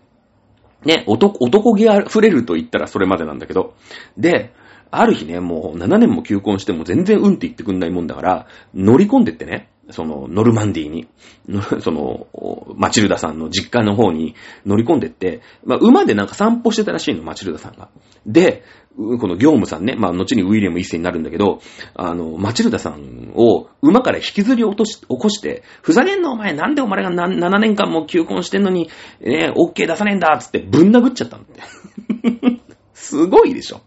[0.86, 3.74] ね、男、男気あふれると言ったらそれまでなんだけど。
[4.18, 4.54] で、
[4.92, 11.08] ある日ね、もう7年も求婚しても全然うんって言ってくんないもんだから、乗り込んでってね、その、ノルマンディーに、
[11.82, 12.28] その、
[12.76, 17.90] マチルダさんの実家の方に乗り込んでって、まあ、馬でなんか散歩してたらしいの、マチルダさんが。
[18.26, 18.64] で、
[18.96, 21.62] この業務さんね、まあ、後にウィリアム一世になるんだけど、
[21.96, 28.90] あの、マチルダさんを馬から引きずり落とし、起こして、ふざけんなお前、なんでお前が7年間も求婚してんのに、
[29.22, 32.60] ね、OK 出さねえんだつってぶん殴っちゃったんだって。
[32.94, 33.82] すごいでしょ。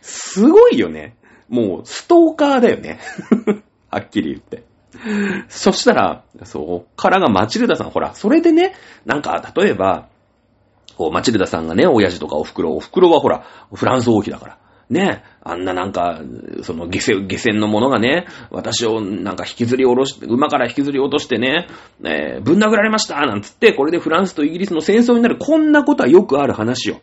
[0.00, 1.16] すごいよね。
[1.48, 2.98] もう、ストーカーだよね。
[3.90, 4.64] はっきり言って。
[5.48, 10.08] そしたら、そっからがマチルダさん、ほら、それでね、なんか、例えば、
[10.96, 14.58] こう、マチルダさんがね、親父とかお袋、お袋はほら、フランス王妃だから。
[14.88, 16.20] ね、あんななんか、
[16.62, 21.66] その下船、下船の者がね、私をなんか引きずり下ろして、馬から引きずり落としてね、
[22.04, 25.38] えーぶん殴られましたなんつって、これでフランスとイギリスの戦争になる。
[25.38, 27.00] こんなことはよくある話よ。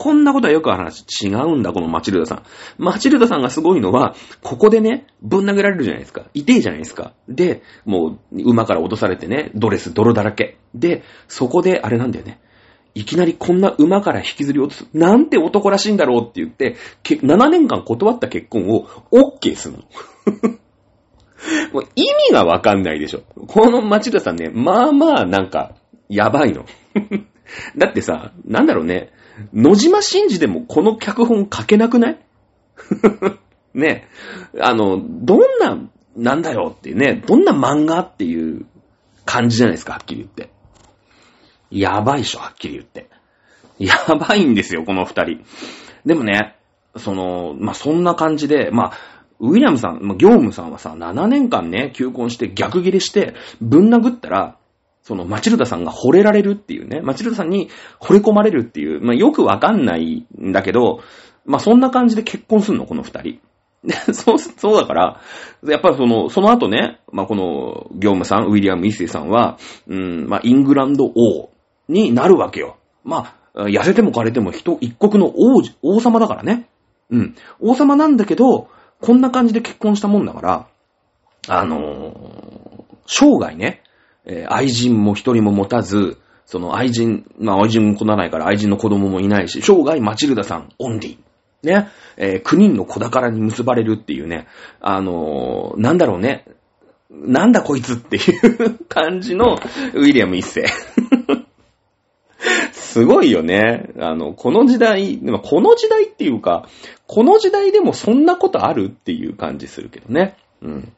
[0.00, 1.04] こんなことはよくある話。
[1.26, 2.42] 違うんだ、このマチルダさん。
[2.78, 6.24] マチルダさんがすごいのは、ここでね、ぶん殴られるじゃないですか。
[6.32, 7.12] 痛いじゃないですか。
[7.28, 10.56] で、もう、馬から落とされてね、ドレス、泥だらけ。
[10.74, 12.40] で、そこで、あれなんだよね。
[12.94, 14.88] いきなりこんな馬から引きずり落とす。
[14.94, 19.82] なんて男らしいんだろうって言って、7年間断った結婚を OK するの。
[21.74, 23.20] もう意味がわかんないでしょ。
[23.48, 25.74] この町田さんね、まあまあなんか、
[26.08, 26.64] やばいの。
[27.76, 29.12] だってさ、なんだろうね、
[29.52, 32.18] 野島真司でもこの脚本書けなくない？
[33.74, 34.08] ね。
[34.60, 35.78] あの、どんな、
[36.16, 38.66] なんだよっていうね、どんな漫画っていう
[39.24, 40.50] 感じじゃないですか、はっきり言って。
[41.70, 43.08] やばいっしょ、はっきり言って。
[43.78, 45.44] やばいんですよ、この二人。
[46.04, 46.56] でもね、
[46.96, 48.92] その、まあ、そんな感じで、まあ、
[49.38, 54.56] ウィリアムさん、まあ、業務さんはさ、7年間ね、求婚して逆ギレして、ぶん殴ったら、
[55.10, 57.68] その、マチルダさんが惚れられるっていうね、マチルダさんに
[58.00, 61.00] 惚れ込まれるっていう、まあ、よくわかんないんだけど、
[61.44, 63.40] まあ、そんな感じで結婚すんの、この二人。
[63.82, 65.20] で、 そう、そうだから、
[65.66, 71.50] やっぱりその、その後ね、まあ、この、業務さん、ウィリアム・イッセイさんは、うん、まあ、イングランド王
[71.88, 72.76] になるわけよ。
[73.02, 76.68] まあ、痩せても枯れても人、一国の王、王様だからね。
[77.10, 77.34] うん。
[77.58, 78.68] 王様なんだけど、
[79.00, 80.66] こんな感じで結婚したもんだから、
[81.48, 83.82] あのー、生涯ね、
[84.24, 91.62] えー、愛人も一人も持たず、その愛人、まあ愛人も来ないから愛人の子供もいないし、生涯マチルダさん、オンリー。
[91.62, 94.46] ね、えー、9人の子宝に結ばれるっていうね、
[94.80, 96.46] あのー、なんだろうね、
[97.10, 99.56] なんだこいつっていう感じの
[99.94, 100.64] ウィリアム一世。
[102.72, 103.90] すごいよね。
[104.00, 106.66] あの、この時代、この時代っていうか、
[107.06, 110.36] この時代でもそんなことあるっていう感じするけどね。
[110.62, 110.92] うん。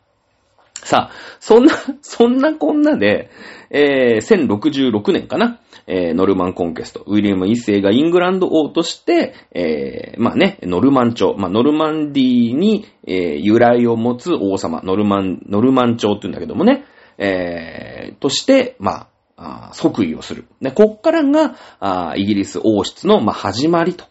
[0.84, 3.30] さあ、そんな、 そんなこんなで、
[3.70, 5.60] えー、1066年かな。
[5.86, 7.02] えー、ノルマンコンケスト。
[7.06, 16.84] ウィリアム一世がイングランド王として、えー、まあね、ノルマン朝、まあ、ノルマンディに、えー、由来を持つ王様、ノルマン、ノルマン朝って言うんだけどもね、
[17.18, 20.46] えー、として、まあ、あ即位をする。
[20.60, 24.04] で、こっからが、あイギリス王室の、まあ、始まりと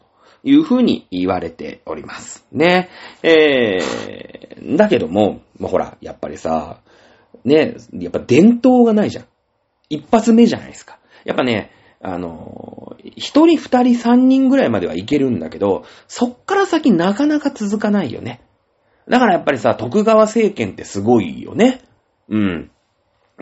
[0.44, 2.46] いうふうに言われております。
[2.52, 2.90] ね。
[3.24, 6.80] えー、だけども、もうほら、やっぱりさ、
[7.46, 9.26] ね、やっぱ伝統がないじゃん。
[9.90, 11.00] 一発目じゃないですか。
[11.26, 18.42] やっぱね、あの、一人二人三人ぐらいまではいけるんだけど、そっから先なかなか続かないよね。
[19.08, 21.82] だからやっぱりさ、徳川政権ってすごいよね。
[22.30, 22.72] うん。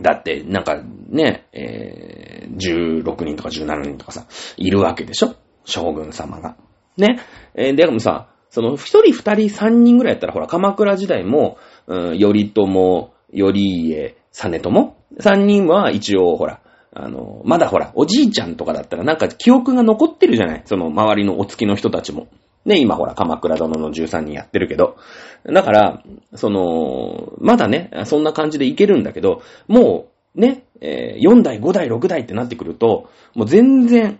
[0.01, 4.25] だって、なんかね、えー、16人とか17人とかさ、
[4.57, 5.35] いるわけでしょ？
[5.65, 6.57] 将軍様が。
[7.01, 7.19] ね。
[7.55, 11.57] えー、でもさ、その、一人二人三人ぐらいやったら、ほら、鎌倉時代も、
[11.87, 16.61] うん、頼朝、頼家、実朝三人は一応、ほら、
[16.93, 20.61] あの、まだほら、おじいちゃんとかだったらなんか記憶が残ってるじゃない？
[20.65, 22.27] その周りのお付きの人たちも。
[22.65, 24.97] ね、今ほら、鎌倉殿の13人やってるけど。
[25.45, 26.03] だから、
[26.35, 34.19] その、まだね、そんな感じでいけるんだけど、もう、ね、えー、4代、5代、6代ってなってくると、もう全然、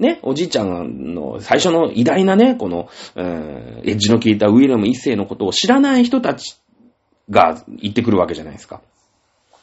[0.00, 6.56] ね、おじいちゃんの最初の偉大なね、この、え、エッジの効いたウィレム一世のことを知らない人たち
[7.28, 8.80] が言ってくるわけじゃないですか。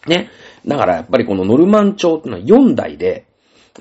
[0.05, 0.29] ね。
[0.65, 3.25] だからやっぱりこのノルマン朝ってのは4代で、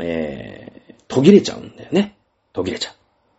[0.01, 2.17] えー、途切れちゃうんだよね。
[2.55, 2.91] 途切れちゃ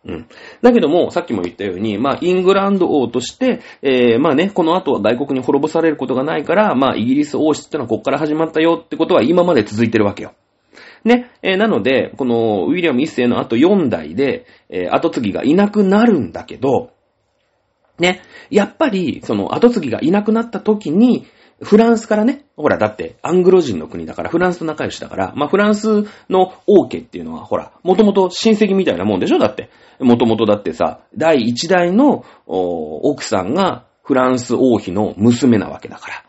[0.04, 0.12] う。
[0.12, 0.28] うん。
[0.62, 10.34] だけども、さっきも言ったように、まあ、イングランド王として、えー、まあね、この後は外国に滅ぼされることがないから、まあ、イギリス王室ってのはここから始まったよってことは今まで続いてるわけよ。
[11.04, 11.30] ね。
[11.42, 16.90] えー、なので、このウィリアム一世の後4代で、えー、後継ぎがいなくなるんだけど、
[17.98, 18.22] ね。
[18.50, 21.26] やっぱり、その後継ぎがいなくなった時に、
[21.60, 29.38] フランスからね、ほら、だって、アングロ人の国だから、フランスと仲良しだから、まあ、フランスの王家っていうのは、ほら、もともと親戚みたいなもんでしょ？
[29.38, 29.68] だって。
[29.98, 36.24] もともとだってさ、第一代の、奥さんが、フランス王妃の娘なわけだから。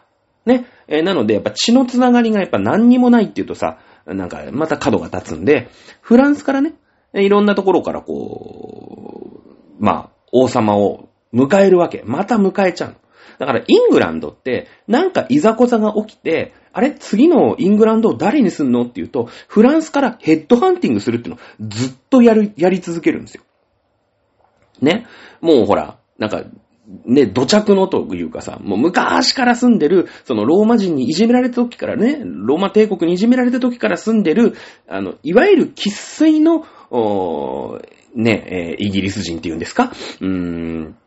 [0.45, 0.65] ね。
[0.88, 3.77] えー、なので、やっぱ血のつながりがやっぱ何にもないっていうとさ、
[4.13, 5.69] なんか、また角が立つんで、
[6.02, 6.74] フランスからね、
[7.13, 9.41] いろんなところからこ
[9.80, 12.04] う、まあ、王様を迎えるわけ。
[12.06, 12.95] また迎えちゃう。
[13.39, 23.43] だから、イングランドって、なんかいざこざが起きて、あれ次のイングランドを誰にすんのっていうと、フランスからヘッドハンティングするっていうのをずっとやる、やり続けるんですよ。
[24.82, 25.08] ね。
[25.41, 26.43] もうほら、なんか、
[27.06, 34.56] ね、土着のというかさ、もう昔から住んでる、そのローマ人にいじめられた時からね、ローマ帝国にいじめられた時から住んでる、
[34.88, 37.80] あの、いわゆる喫水の、お
[38.15, 39.91] ね、えー、イギリス人っていうんですか？
[40.19, 40.97] うーん、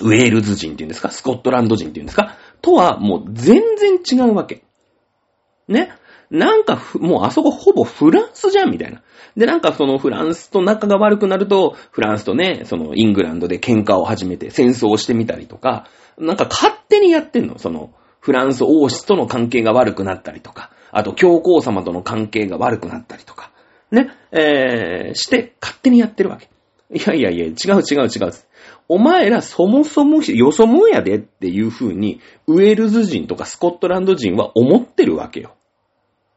[0.00, 1.12] ウェールズ人っていうんですか？
[1.12, 2.36] スコットランド人っていうんですか？
[2.60, 4.64] とはもう全然違うわけ。
[5.68, 5.92] ね？
[6.32, 9.02] なんかもうあそこほぼフランスじゃんみたいな。
[9.36, 15.86] で、なんかそのフランスと仲が悪くなると、フランスとね、そのイングランドで喧嘩を始めて戦争をしてみたりとか、
[16.18, 17.58] なんか勝手にやってんの。
[17.58, 23.50] その、フランス王室との関係が悪くなったりとか、あと教皇様との関係が悪くなったりとか、
[23.90, 26.48] ね、えー、して勝手にやってるわけ。
[26.94, 28.32] いやいやいや、違う違う違う。
[28.88, 35.54] お前らそもそもよそもんやでっていう風に、ウェールズ人とかスコットランド人は思ってるわけよ。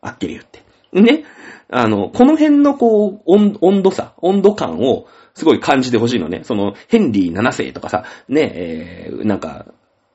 [0.07, 0.63] あっきり言って。
[0.93, 1.25] ね。
[1.69, 6.41] あの、この辺のこう、温温度差、温度感をすごい感じてほしいのね。
[6.43, 9.65] その、ヘンリー7世とかさ、ね、えー、なんか、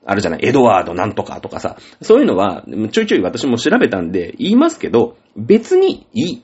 [0.05, 6.43] あるじゃない、エドワードなんとかとかさ、そういうのは、ちょいちょい私も調べたんで言いますけど、別にいい。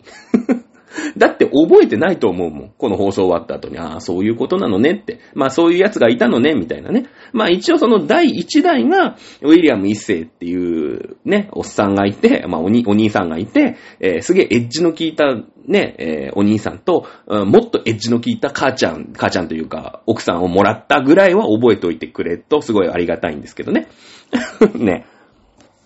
[1.17, 2.71] だって覚えてないと思うもん。
[2.77, 5.19] この放送終わった後に、ああ、そういうことなのねって。
[5.33, 7.05] まあそういう奴がいたのね、みたいなね。
[7.33, 15.25] まあ一応その第一代が、ウィリアム一世っていうね、おっさんがいて、まあおにお兄さんがいて、えー、すげえエッジの効いた
[15.67, 23.87] ね、えー、お兄さんと、うん、もっとエッジの効いた母ちゃん、母ちゃんというか、奥さんをもらったぐらいは覚えておいてくれと、すごいありがたいんですけどね。
[24.75, 25.05] ね。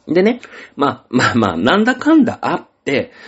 [0.07, 0.41] でね、
[0.75, 2.67] まあ、まあまあ、なんだかんだあっ、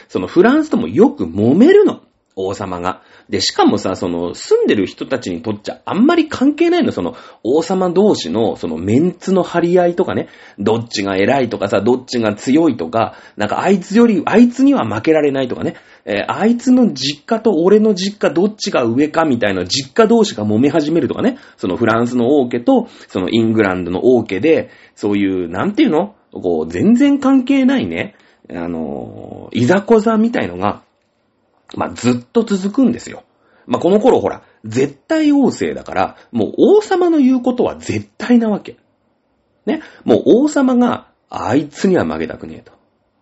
[0.07, 2.01] そのフランスともよく揉めるの。
[2.35, 3.03] 王様が。
[3.29, 26.15] で、しかもさ、その、住んでる人たちにとっちゃあんまり関係ないの、その、王様同士の、その、メンツの張り合いとかね、どっちが偉いとかさ、どっちが強いとか、なんかあいつより、あいつには負けられないとかね、えー、あいつの実家と俺の実家どっちが上かみたいな実家同士が揉め始めるとかね、そのフランスの王家と、そのイングランドの王家で、そういう、なんていうの？
[26.31, 28.15] こう、全然関係ないね、
[28.49, 30.83] あの、いざこざみたいのが、
[31.75, 33.23] まあ、ずっと続くんですよ。
[33.65, 38.77] まあ、この頃ほら、絶対王政だから、もう王様の言うことは絶対なわけ。
[39.65, 39.81] ね。
[40.03, 42.73] もう王様が、あいつには負けたくねえと。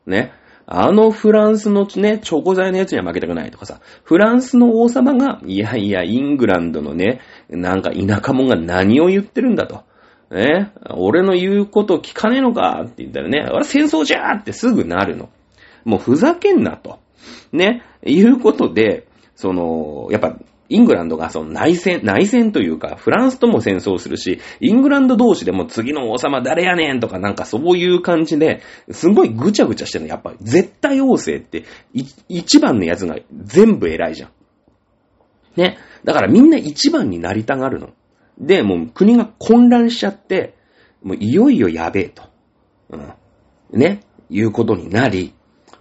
[0.05, 0.33] ね。
[0.65, 7.19] あのフランスのね、チョコ材のやつには負けたくないとかさ、フランスの王様が、いやいや、イングランドのね、
[7.49, 9.83] なんか田舎者が何を言ってるんだと。
[10.31, 12.83] ね、俺の言うこと聞かねえのか？
[12.85, 15.29] って言ったらね、俺戦争じゃーってすぐなるの。
[15.83, 16.99] もうふざけんなと。
[17.51, 20.37] ね、いうことで、その、やっぱ、
[20.69, 30.09] イングランドがその内戦、内戦というか、フランスとも戦争するし、イングランド同士でも次の王様誰やねんとかなんかそういう感じで、すごいぐちゃぐちゃしてるの。
[30.09, 31.65] やっぱ絶対王政って、
[32.29, 34.29] 一番のやつが全部偉いじゃん。
[35.57, 35.77] ね？
[36.05, 37.89] だからみんな一番になりたがるの。
[38.41, 40.55] で、もう国が混乱しちゃって、
[41.03, 42.23] もういよいよやべえと。
[42.89, 43.13] うん。
[43.71, 44.01] ね。
[44.29, 45.33] いうことになり、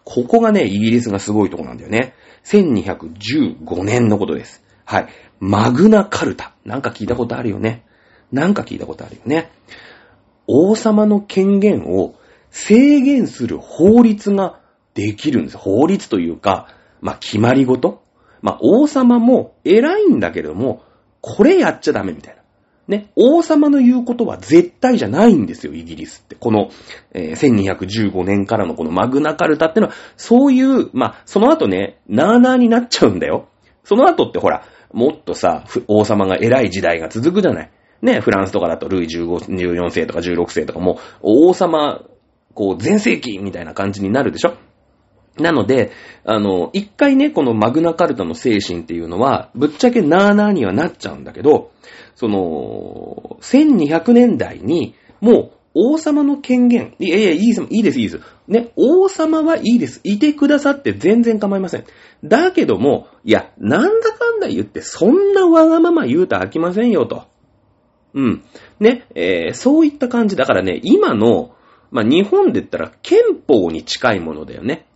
[0.04, 2.14] ここがね、イギリスがすごいとこなんだよね。
[2.44, 4.62] 1215年のことです。
[4.84, 5.08] はい。
[5.38, 6.52] マグナカルタ。
[6.64, 7.84] なんか聞いたことあるよね。
[8.32, 9.50] なんか聞いたことあるよね。
[10.46, 12.16] 王様の権限を
[12.50, 14.60] 制限する法律が
[14.94, 15.56] できるんです。
[15.56, 16.68] 法律というか、
[17.00, 18.02] まあ、決まりごと。
[18.42, 20.82] まあ、王様も偉いんだけども、
[21.20, 22.39] これやっちゃダメみたいな。
[22.90, 26.34] ね、王様の言うことは絶対じゃないんですよ、イギリスって。
[26.34, 26.70] この、
[27.12, 33.46] えー、1215年からのこのマグナカルタってのは、そういう、まあ、その後ね、なーなーになっちゃうんだよ。
[33.84, 37.70] その後ってほら、もっとさ、王様が偉い時代が続くじゃない。
[38.02, 42.02] ね、フランスとかだとルイ15、14世とか16世とかも、王様、
[42.54, 44.54] こう、全盛期みたいな感じになるでしょ
[45.38, 45.92] なので、
[46.24, 51.70] あの、一回ね、このマグナカルタの精神っていうのは、ぶっちゃけなーなーにはなっちゃうんだけど、
[52.14, 58.24] その、1200年代に、もう、王様の権限、いやいや、いいです、いいです、いいです。
[58.48, 60.00] ね、王様はいいです。
[60.02, 61.84] いてくださって全然構いません。
[62.24, 67.24] だけども、いや、なんだかんだ言って、そんなわがまま言うと飽きませんよ、と。
[68.14, 68.42] うん。
[68.80, 70.34] ね、えー、そういった感じ。
[70.34, 71.54] だからね、今の、
[71.92, 74.86] まあ、日本で言ったら憲法に近いものだよね。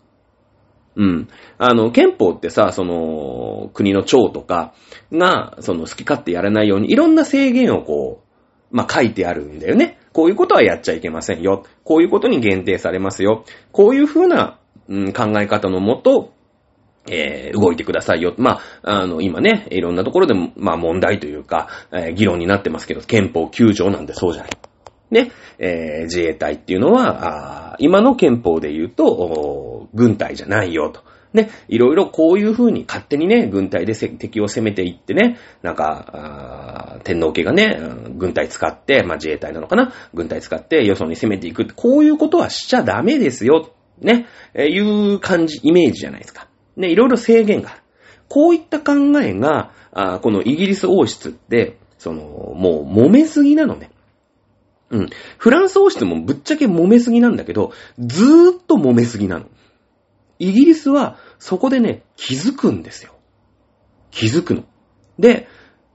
[0.97, 1.29] うん。
[1.59, 4.75] あの、憲法ってさ、その、国の長とか
[5.13, 8.23] が、その、好き勝手やらないように、いろんな制限をこ
[8.71, 9.99] う、まあ、書いてあるんだよね。
[10.13, 11.65] こういうことはやっちゃいけませんよ。
[11.83, 13.45] こういうことに限定されますよ。
[13.73, 16.33] こういうふうな、うん、考え方のもと、
[17.11, 18.35] えー、動いてくださいよ。
[18.39, 24.51] まあ、あの、今ね、いろんなところでも、まあ問題というか、えー、議論になってますけど、憲法9条なんでそうじゃない。
[25.11, 31.03] ね、えー、自衛隊っていうのは、あ今の憲法で言うと、軍隊じゃないよと。
[31.33, 37.77] ね、いろいろこういう風に勝手にね、軍隊で敵を攻めていってね、なんか、天皇家がね、
[38.17, 39.93] 軍隊使って、まあ自衛隊なのかな？
[40.15, 41.67] 軍隊使ってよそに攻めていく。
[41.75, 43.73] こういうことはしちゃダメですよ。
[43.99, 46.47] ね、え、いう感じ、イメージじゃないですか。
[46.77, 47.81] ね、いろいろ制限がある。
[48.29, 53.91] こういった考えが、あこのイギリス王室って、その、もう揉めすぎなのね。
[54.91, 55.11] うん。
[55.39, 59.47] フランス王室もぶっちゃけ揉めすぎなんだけど、ずーっと揉めすぎなの。
[60.39, 63.15] イギリスはそこでね、気づくんですよ。
[64.11, 64.65] 気づくの。
[65.19, 65.49] で、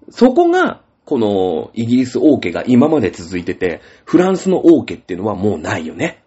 [0.10, 6.24] そこが、このイギリス王家が今まで続いてて、フランスの王家っていうのはもうないよね。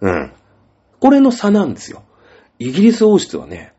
[0.00, 0.32] うん。
[1.00, 2.04] これの差なんですよ。
[2.58, 3.72] イギリス王室はね、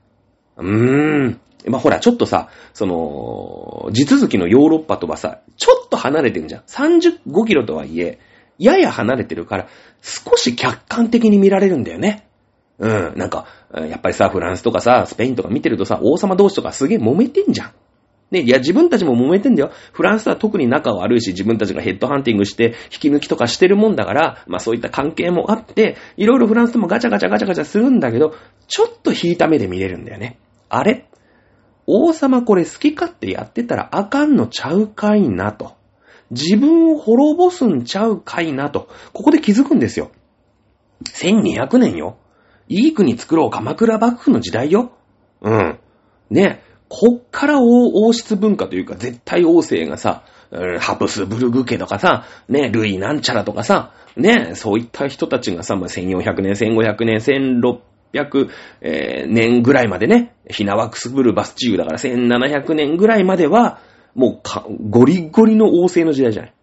[0.58, 6.62] うーん、まあ、ほら、ちょっとさ、その、地続きのヨーロッパとはさ、ちょっと離れてるじゃん。
[6.64, 8.20] 35キロとはいえ、
[8.58, 9.68] やや離れてるから、
[10.02, 12.28] 少し客観的に見られるんだよね。
[12.80, 17.72] うん、なんか、やっぱりさ、フランスとかさ、スペインとか見てるとさ、王様同士とかすげえ揉めてんじゃん。
[18.30, 19.72] ね、いや、自分たちも揉めてんだよ。
[19.94, 28.36] フランスは特に仲悪いし、自分たちがヘッドハンティングして、引き抜きとかしてるもんだから、まあそういった関係もあって、いろいろフランスともガチャガチャガチャガチャするんだけど、
[28.68, 30.38] ちょっと引いた目で見れるんだよね。
[30.68, 31.06] あれ？
[31.86, 35.78] 王様これ好き勝手やってたらあかんのちゃうかいなと。
[36.32, 38.90] 自分を滅ぼすんちゃうかいなと。
[39.14, 40.12] ここで気づくんですよ。
[41.06, 42.18] 1200年よ。
[42.70, 44.92] いい国作ろう鎌倉幕府の時代よ。
[45.42, 45.80] うん。
[46.30, 46.62] ね。
[46.90, 50.24] こっから王室文化というか、絶対王政がさ、
[50.80, 57.18] ハプスブルグ家とかさ、ね、ルイなんちゃらとかさ、ね、そういった人たちがさ、まあ、1400年、1500年、
[58.14, 58.50] 1600、
[58.82, 63.82] えー、年ぐらいまでね、ヒナワクスブルバスチーユだから1700年ぐらいまでは、
[64.16, 66.54] もうか、ゴリゴリの王政の時代じゃない。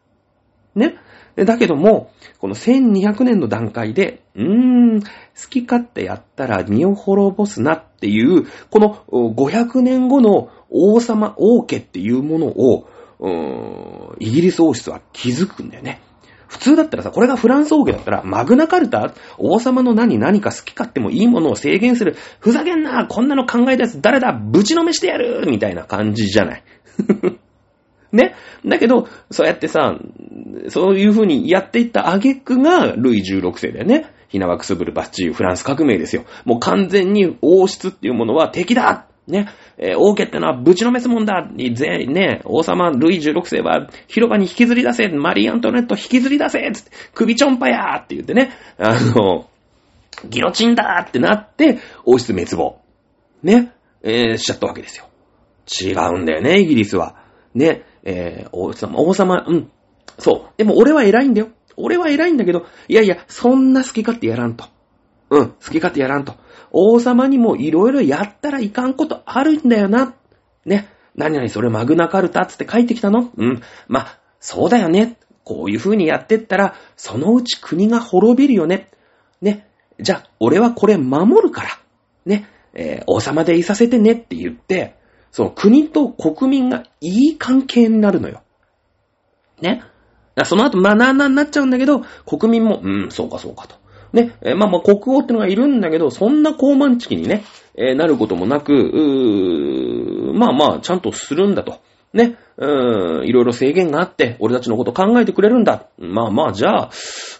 [0.75, 0.97] ね。
[1.37, 5.09] だけども、この1200年の段階で、うーん、好
[5.51, 12.87] き勝手やったら身を滅ぼすなっていう、この500年後の王様、王家っていうものを、
[14.21, 16.01] イギリス王室は気づくんだよね。
[16.47, 22.17] 普通だったらさ、これがフランス王家だったら、マグナカルタ王様の何何か好き勝手もいいものを制限する。
[22.39, 26.63] ふざけんなこんなの考えたやつ誰だぶちのめしてやるみたいな感じじゃない。
[28.15, 28.35] ね。
[28.65, 29.99] だけど、そうやってさ、
[30.69, 34.07] そういう風にやっていった挙句が、ルイ16世だよね。
[34.29, 36.25] ヒナワクスブルバッチーフランス革命ですよ。
[36.45, 39.49] もう完全に王室っていうものは敵だね。
[39.79, 49.49] えー、王家ってのはぶちのめすもんだぜ、ね、王様ルイ16世は広場に引きずり出せマリー・アントネット引きずり出せつって、首ちょんぱやーって言ってね、あの、
[50.29, 52.81] ギロチンだーってなって、王室滅亡。
[53.43, 53.73] ね。
[54.03, 55.09] えー、しちゃったわけですよ。
[55.67, 57.24] 違うんだよね、イギリスは。
[57.55, 57.85] ね。
[58.03, 59.71] えー、王様、王様、うん。
[60.19, 60.55] そう。
[60.57, 61.49] でも俺は偉いんだよ。
[61.77, 64.67] 俺は偉いんだけど、いやいや、そんな好き勝手やらんと。
[65.31, 66.35] うん、好き勝手やらんと。
[66.71, 70.15] 王様にもいろいろやったらいかんことあるんだよな。
[70.65, 70.89] ね。
[71.17, 73.31] 何々それマグナカルタつって書いてきたの？
[73.37, 73.63] うん。
[73.89, 75.17] まあ、そうだよね。
[75.45, 78.91] こういう風にやってったら、そのうち国が滅びるよね。
[79.41, 79.69] ね。
[80.01, 81.69] じゃあ、俺はこれ守るから。
[82.25, 82.49] ね。
[82.73, 84.97] えー、王様でいさせてねって言って、
[85.35, 88.43] その国と国民がいい関係になるのよ。
[89.61, 89.83] ね。
[90.45, 93.75] その後、まあ、なななっちゃうんだけど、国民も、うん、そうかそうかと。
[94.13, 94.37] ね。
[94.43, 97.43] え、まあまあ、国王ってのがいるんだけど、そんな高慢チキにね、
[97.75, 101.81] え、なることもなく、うーまあまあ、ちゃんとするんだと。
[102.13, 102.37] ね。
[102.57, 105.89] うーん、いろいろ制限があって、俺たちのこと考えてくれるんだ。
[105.99, 106.91] まあまあ、じゃあ、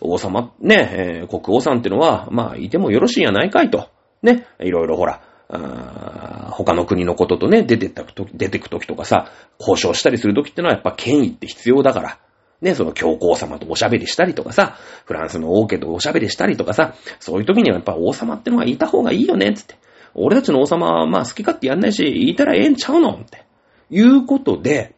[0.01, 3.89] 王様、ね、えー、国王さんってのは、まあ、いてもよろしいやないかいと。
[4.21, 4.49] ね。
[4.59, 5.21] いろいろほら、
[5.59, 12.19] 他の国のこととね、出てったと出てくときとかさ、交渉したりするときってのはやっぱ権威って必要だから。
[12.61, 19.77] ね、その教皇様とおしゃべりしたりとかさ、フランスの王家とおしゃべりしたりとかさ、そういうときにはやっぱ王様ってのがいた方がいいよね、つって。
[20.15, 23.45] 俺たちの王様はまあ好き勝手やんないし、言いたらええんちゃうのって。
[23.91, 24.94] いうことで、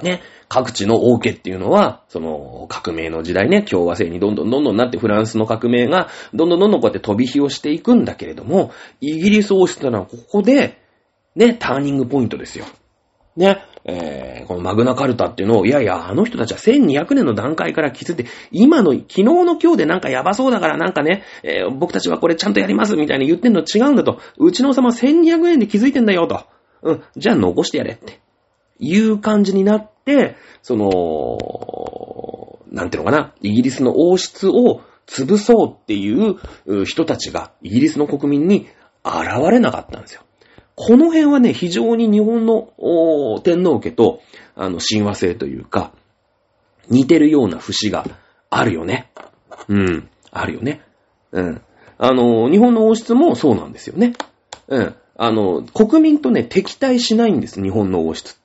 [0.00, 10.78] ね、各地の王家っていうのは、その革命の時代ね、共和制にどんどんどんどんなってフランスの革命がどんどんどんどんこうやって飛び火をしていくんだけれども、イギリス王室というのはここで、
[11.36, 12.66] ね、ターニングポイントですよ。
[13.36, 24.20] ね、えー、このマグナカルタっていうのを、いやいや、あの人たちは1200年の段階から気づいて、今の、昨日の今日でなんかやばそうだからなんかね、えー、僕たちはこれちゃんとやりますみたいに言ってんの違うんだと。
[24.38, 26.44] うちの王様1200年で気づいてんだよと。
[26.82, 28.20] うん、じゃあ残してやれって。
[28.82, 38.66] いう感じになって、その、なんていうのかな、イギリスの王室を潰そうっていう人たちがイギリスの国民に
[39.04, 40.22] 現れなかったんですよ。
[40.74, 42.72] この辺はね、非常に日本の
[43.42, 44.20] 天皇家と、
[44.56, 45.92] あの、親和性というか、
[46.88, 48.04] 似てるような節が
[48.50, 49.12] あるよね。
[49.68, 50.80] うん、あるよね。
[51.30, 51.62] うん。
[51.98, 54.14] あの、日本の王室もそうなんですよね。
[54.66, 54.94] うん。
[55.16, 58.41] あの、国民とね、敵対しないんです、日本の王室って。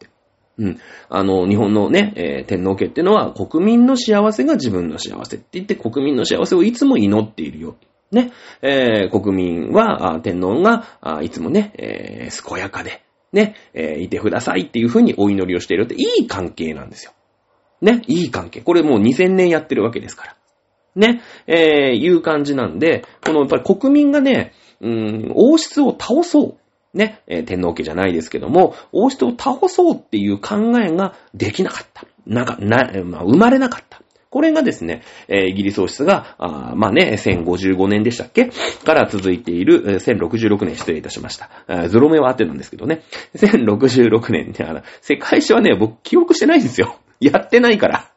[0.57, 0.79] うん。
[1.09, 7.75] あの、日本のね、えー、天皇家っていうのは、国民の幸せが自分の幸せって言って、国民の幸せをいつも祈っているよ。
[8.11, 8.31] ね。
[8.61, 10.85] えー、国民は、天皇が、
[11.21, 13.03] いつもね、えー、健やかで、
[13.33, 17.11] ね、え、いてくださいっていうふうにお祈りをしているって、いい関係なんですよ。
[17.81, 18.61] ね、いい関係。
[18.61, 20.35] これもう2000年やってるわけですから。
[20.95, 26.57] ね、え、いう感じなんで、このやっぱり国民がね、うん、王室を倒そう。
[26.97, 32.05] ね、えー、天皇家じゃないですけども、王室を倒そうっていう考えができなかった。
[32.25, 34.01] なか、な、まあ、生まれなかった。
[34.29, 38.49] これがですね、えイギリス王室が、あまあね、1055年でしたっけ？
[38.83, 41.49] から続いている、1066年失礼いたしました。
[41.67, 43.03] あーゾロ目は合ってるんですけどね。
[43.35, 46.97] 1066年ね、あの、世界史はね、僕記憶してないんですよ。
[47.21, 48.11] やってないから。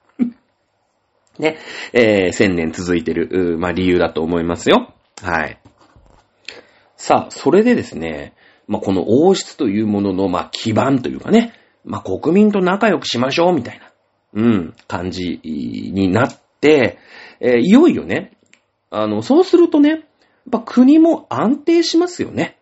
[1.39, 1.59] ね、
[1.93, 4.93] えー1000年続いてる、まあ理由だと思いますよ。
[5.22, 5.59] はい。
[6.97, 8.35] さあ、それでですね、
[8.71, 11.55] まあ、この王室というものの、ま、基盤というかね、
[11.85, 13.93] まあ、国民と仲良くしましょう、みたいな、
[14.33, 16.99] うん、感じになって、
[17.41, 18.31] えーいよいよね、
[18.91, 20.01] あの、そうするとね、やっ
[20.53, 22.60] ぱ国も安定しますよね。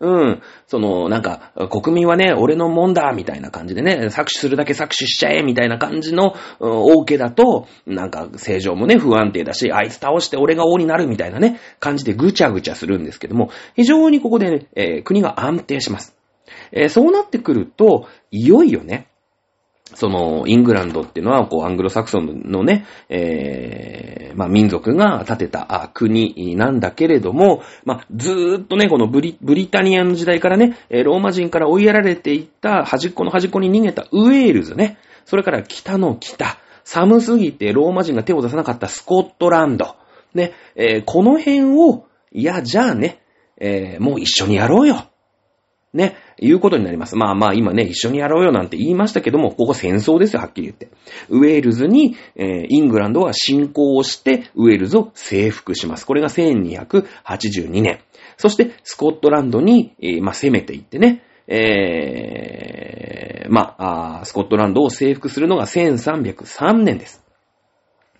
[0.00, 0.42] うん。
[0.66, 16.16] その、なんか、国民はね、俺のもんだ、みたいな感じでね、搾取するだけ搾取しちゃえ、みたいな感じの、うん王家だと、なんか、政情もね、不安定だし、あいつ倒して俺が王になる、みたいなね、感じでぐちゃぐちゃするんですけども、非常にここでね、えー国が安定します。
[16.72, 19.08] えーそうなってくると、いよいよね、
[19.94, 39.96] その、イングランドっていうのは、こう、アングロサクソンのね、えー、まあ、民族が建てた国なんだけれども、まあ、ずーっとね、このブリ、ブリタニアの時代からね、ローマ人から追いやられていった端っこの端っこに逃げたウェールズね、それから北の北、寒すぎてローマ人が手を出さなかったスコットランド、
[40.34, 43.20] ね、えーこの辺を、いや、じゃあね、
[43.58, 45.07] えーもう一緒にやろうよ。
[45.94, 47.16] ね、いうことになります。
[47.16, 50.88] まあまあ今ね、一緒にやろうよなんて言いましたけども、ここ戦争ですよ、はっきり言って。
[51.30, 56.06] ウェールズに、えーイングランドは侵攻をして、ウェールズを征服します。
[56.06, 58.00] これが1282年。
[58.36, 67.24] そして、スコットランドに、えーまあ攻めていってね、えーまあスコットランドを征服するのが1303年です。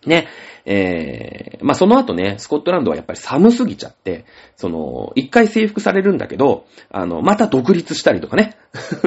[0.07, 0.29] ね。
[0.71, 8.59] えー、まあ、その後ね、スコットランドはやっぱり寒すぎちゃって、その、一回征服されるんだけど、あの、また独立したりとかね、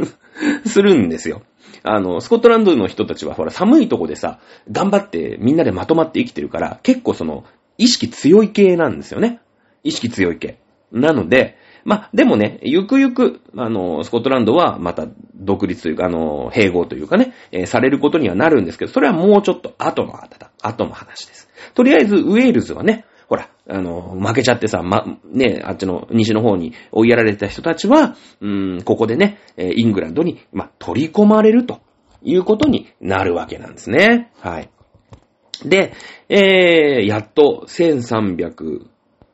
[0.65, 1.43] するんですよ。
[1.83, 4.39] あの、スコットランドの人たちはほら寒いとこでさ、
[4.71, 7.43] 頑張ってみんなでまとまって生きてるから、結構その、
[7.77, 9.39] 意識強い系なんですよね。
[9.83, 10.57] 意識強い系。
[10.91, 21.50] なので、まあ、でもね、ゆくゆく、あの、スコットランドはまた独立というか、あの、併合というかね、えーされることにはなるんですけど、それはもうちょっと後の後だ、後の話です。
[21.73, 31.79] とりあえず、ウェールズはね、ほら、あの、負けちゃってさ、ま、ね、あっちの西の方に追いやられた人たちは、うん、ここでね、えイングランドに、ま、取り込まれると
[32.21, 34.31] いうことになるわけなんですね。
[34.39, 34.69] はい。
[35.63, 35.93] で、
[36.27, 38.85] えー、やっと1300、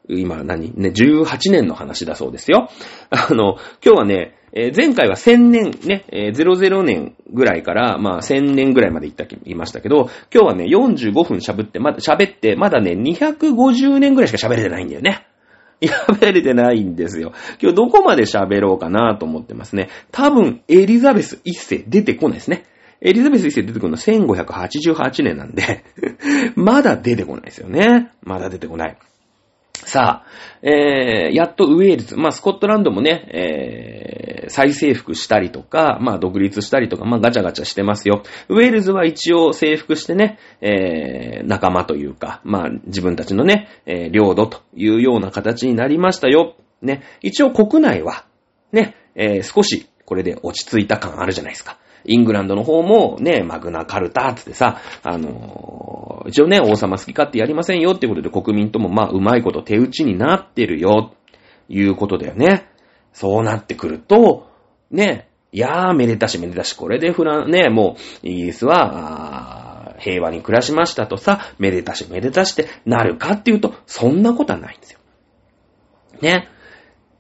[0.10, 0.74] 今何？
[0.76, 2.70] ね、18年の話だそうですよ。
[3.10, 15.28] あの、今日はね、えー前回は1000年ね、えー00年ぐらいから、まあ1000年ぐらいまで言った、言いましたけど、今日はね、45分喋って、まだ、喋って、まだね、250年ぐらいしか喋れてないんだよね。
[15.82, 17.34] 喋れてないんですよ。
[17.62, 19.90] 今日どこまで喋ろうかなと思ってますね。
[20.12, 22.64] 多分、エリザベス一世出てこないですね。
[23.02, 25.84] エリザベス一世出てくるの1588年なんで、
[26.56, 28.12] まだ出てこないですよね。
[28.24, 28.98] まだ出てこない。
[29.88, 30.28] さあ、
[30.62, 38.24] えー、やっとウェールズ、まあ、スコットランドもね、えー、再征服したりとか、まあ、独立したりとか、まあ、ガチャガチャしてますよ。
[38.50, 46.58] ウェールズは一応征服してね、えー、仲間というか、まあ、自分たちのね、えー、領土というような形になりましたよ。
[46.82, 48.26] ね、一応国内は、
[48.74, 51.78] ね、えー、少し、これで落ち着いた感あるじゃないですか。
[52.06, 61.14] イングランドの方もね、マグナカルタってさ、あのー一応ね、王様好き勝手やりませんよってことで国民ともまあうまいこと手打ちになってるよ、
[61.70, 62.70] いうことだよね。
[63.14, 64.50] そうなってくると、
[64.92, 75.00] ね、いやーめでたしめでたし、これでフラン、ね、もうイギリスは、平和に暮らしましたとさ、めでたしめでたしってなるかっていうと、そんなことはないんですよ。
[76.22, 76.50] ね。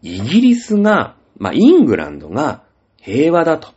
[0.01, 2.63] イギリスが、まあ、イングランドが
[3.01, 3.69] 平和だと。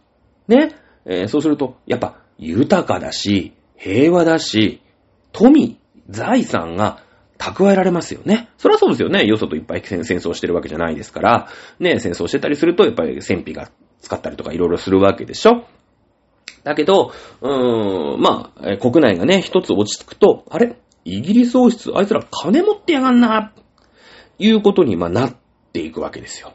[0.49, 0.75] ね。
[1.11, 4.81] えーそうすると、やっぱ豊かだし、平和だし、
[5.33, 7.03] 富、財産が
[7.37, 8.49] 蓄えられますよね。
[8.59, 9.25] そりゃそうですよね。
[9.27, 11.49] よそといっぱい戦争してるわけじゃないですから、
[11.79, 15.65] ね、戦争してたりすると、やっぱり戦費が使ったりとかいろいろするわけでしょ。
[16.63, 20.77] だけど、うーん、まあ、国内がね、一つ落ち着くと、あれ？
[21.07, 23.53] イギリス王室、あいつら金持ってやがんな、
[24.39, 25.37] いうことに、まあ、なっ
[25.73, 26.53] ていくわけですよ。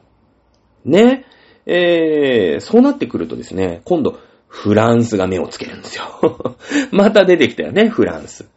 [0.86, 1.26] ね。
[1.66, 4.20] えー、そうなってくるとですね、今度、
[4.56, 6.56] フランスが目をつけるんですよ。
[6.92, 8.48] また出てきたよね、フランス。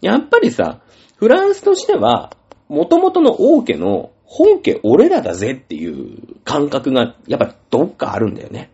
[0.00, 0.78] やっぱりさ、
[1.16, 2.30] フランスとしては、
[2.68, 8.70] 元々の王家の本家俺らだぜっていう感覚が、やっぱどっかあるんだよね。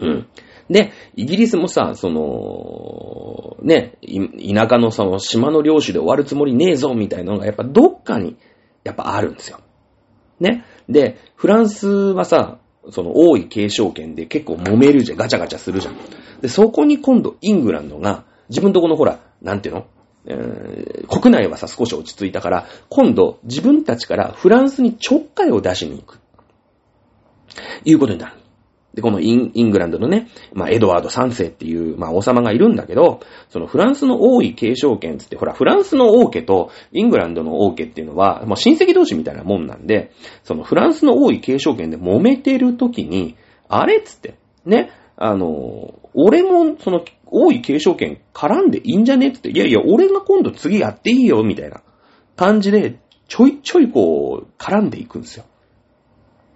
[0.00, 0.26] うん。
[0.68, 8.36] で、イギリスもさ、その、ね、田舎のその島の領主で終わるつもりねえぞみたいなのがやっぱどっかに
[8.84, 9.60] やっぱあるんですよ。
[10.40, 10.66] ね。
[10.90, 12.58] で、フランスはさ、
[12.90, 15.96] その多い継承権で結構揉めるじゃん、ガチャガチャするじゃん。
[16.40, 19.86] で、そこに今度イングランドが、自分とこのほら、なんていうの？
[20.26, 26.18] えー国内はさ、少し落ち着いたから、今度、自分たちからフランスにちょっかいを出しに行く。
[27.84, 28.43] いうことになる。
[28.94, 40.12] で、このインイングランドのね、まあ、エドワード3世っていう、まあ、王様がいるんだけど、そのフランスの王位継承権つって、ほら、フランスの王家とイングランドの王家っていうのは、もう親戚同士みたいなもんなんで、
[40.44, 43.36] そのフランスの王位継承権で揉めてる時に、
[43.68, 51.82] あれっつって、ね、あの、俺も、その、王位継承権絡んでいいんじゃねって言って、いやいや、俺が今度次やっていいよ、みたいな
[52.36, 55.44] 感じで、ちょいちょいこう、絡んでいくんですよ。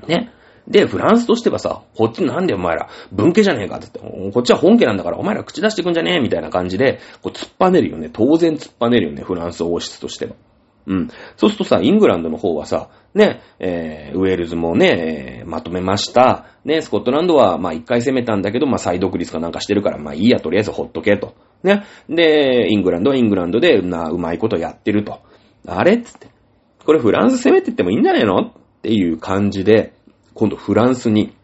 [0.07, 0.31] ね。
[0.69, 8.11] で、フランスとしてはさ、こっちなんでお前ら、文家じゃねえかって言って、こっちは本家なんだからお前ら口出してくんじゃねえみたいな感じで、こう突っぱねるよね。
[8.13, 10.33] 当然突っぱねるよね、フランス王室としては。
[10.87, 11.09] うん。
[11.37, 16.47] そうするとさ、イングランドの方はさ、ね、えー、ウェールズもね、えーまとめました。
[16.65, 21.35] ね、スコットランドは、まあ一回攻めたんだけど、まあ再独立かなんかしてるから、まあいいや、とりあえずほっとけと。
[21.63, 21.85] ね。
[22.09, 25.21] で、イングランドはイングランドで、な、うまいことやってると。
[25.67, 26.29] あれつって。
[26.85, 28.53] これフランス攻めてってもいいんじゃないのっ
[28.83, 29.93] ていう感じで、
[30.39, 31.35] 今度フランスに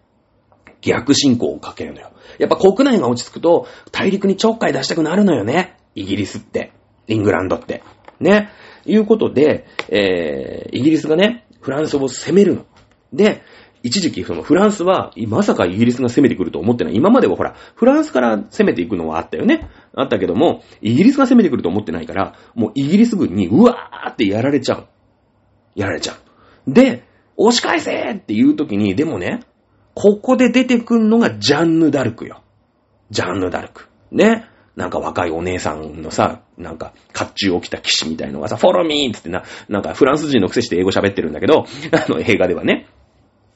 [0.81, 2.13] 逆進行をかけるのよ。
[2.39, 5.77] やっぱ国内が落ち着くと大陸にちょっかい出したくなるのよね。
[5.97, 6.73] イギリスって。
[7.09, 7.83] イングランドって。
[8.21, 8.51] ね。
[8.87, 12.67] いうことで、えー、イギリスがね、フランスを攻めるの。
[13.13, 13.43] で、
[13.83, 16.95] 一時期そのフランスは、まさかイギリスが攻めてくると思ってない。
[16.95, 19.69] 今まではほら、フランスから攻めていくのはあったよね。
[19.95, 24.87] あったけども、イギリスが攻めてくると思ってないから、もうイギリス軍にうわーってやられちゃう。
[25.75, 26.15] やられちゃ
[26.67, 26.73] う。
[26.73, 27.05] で、
[27.37, 29.41] 押し返せっていう時に、でもね、
[29.95, 32.43] ここで出てくんのがジャンヌ・ダルクよ。
[33.11, 33.89] ジャンヌ・ダルク。
[34.11, 34.47] ね。
[34.77, 42.87] なんか若いお姉さんのさ、なんか、甲冑を着た騎士みたいのがさ、フォローミーってってな、なんかフランス人のくせして英語喋ってるんだけど、 あの映画ではね。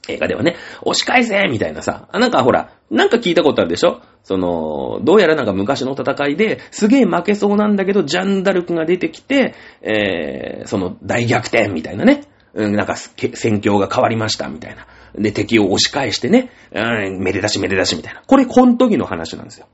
[0.08, 4.00] 映画ではね、押し返せみたいなさ、なんかほら、なんか聞いたことあるでしょ？
[4.22, 12.22] その、どうやらなんか昔の戦いで、すげえ負けそうなんだけど、ジャンダルクが出てきて、えー、その、大逆転みたいなね。
[12.54, 14.86] なんか、戦況が変わりました、みたいな。
[15.14, 18.22] で、敵を押し返してね、うん、めでたしめでたしみたいな。
[18.26, 19.66] これ、この時の話なんですよ。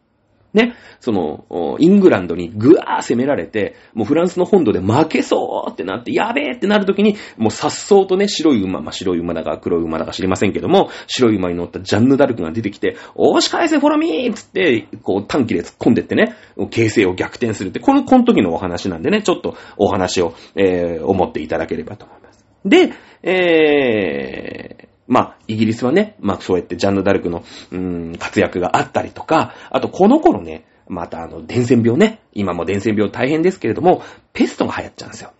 [0.55, 16.37] ね、その、イングランドにぐわー攻められて、もうフランスの本土で負けそうってなって、やべえってなるときに、もう颯爽とね、白い馬、まあ、白い馬だか黒い馬だか知りませんけども、白い馬に乗ったジャンヌ・ダルクが出てきて、押し返せフォロミーつって、こう短期で突っ込んでってね、
[16.70, 22.24] 形勢を逆転するって、この、この時のお話なんでね、ちょっとお話を、えー、思っていただければと思います。
[22.65, 22.93] で、
[23.23, 27.79] えー、まあ、イギリスはね、まあ、そうやってジャンヌ・ダルクの、うー
[28.15, 34.03] ん、活躍があったりとか、あと、この頃ね、またあの、伝染病ね、今も伝染病大変ですけれども、
[34.33, 35.33] ペストが流行っちゃうんですよ。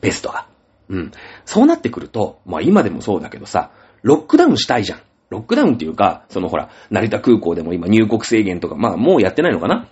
[0.00, 0.46] ペストが。
[0.88, 1.12] うん。
[1.44, 3.70] そうなってくると、まあ今でもそうだけどさ、
[4.02, 5.00] ロックダウンしたいじゃん。
[5.30, 9.88] ロックダウンっていうか、そのほら、成田空港でも今入国制限とか、まあもうやってないのかな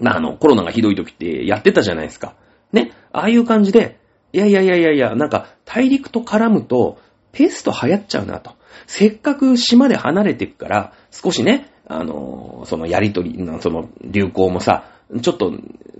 [0.00, 2.34] まああの、コロナがひどい時ってやってたじゃないですか。
[2.72, 2.92] ね。
[3.12, 3.98] ああいう感じで、
[4.32, 6.98] いやいやいやいやいや、なんか大陸と絡むと、
[7.32, 8.52] ペスト流行っちゃうなと。
[8.86, 14.90] せっかく島で離れていくから、少しね、あのーそのやりとり、その流行もさ、
[15.22, 15.52] ちょっと、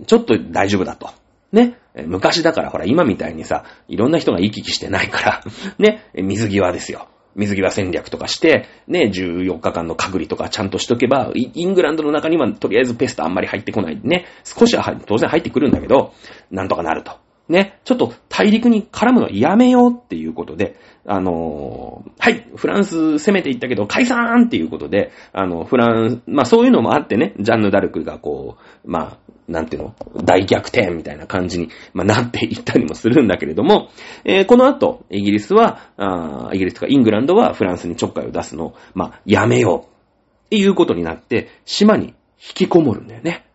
[0.05, 1.09] ちょっと大丈夫だと。
[1.51, 1.77] ね。
[2.05, 5.43] 昔だからほら、今みたいにさ、いろんな人が行き来してないから、
[5.79, 6.03] ね。
[6.13, 7.07] 水際ですよ。
[7.35, 13.99] 水際戦略とかして、ね、14日間の隔離とかちゃんとしとけば、イングランドの中にはとりあえずペストあんまり入ってこない。
[14.03, 14.25] ね。
[14.43, 16.13] 少しは当然入ってくるんだけど、
[16.51, 17.13] なんとかなると。
[17.49, 17.79] ね。
[17.83, 33.89] ちょっと大陸に絡むのやめようっていうことで、あのーはい、フランス攻めていったけど解散っていうことで、あの、フランス、まあそういうのもあってね、ジャンヌ・ダルクがこう、まあ、なんていうの、大逆転みたいな感じに、まあ、なっていったりもするんだけれども、
[34.23, 42.13] えーこの後、イギリスは、あイギリスとかイングランドはフランスにちょっかいを出すのを、まあ、やめようっていうことになって、島に引
[42.53, 43.45] きこもるんだよね。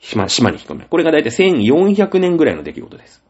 [0.00, 0.86] 島、島に引きこもる。
[0.88, 3.27] これがだいたい1400年ぐらいの出来事です。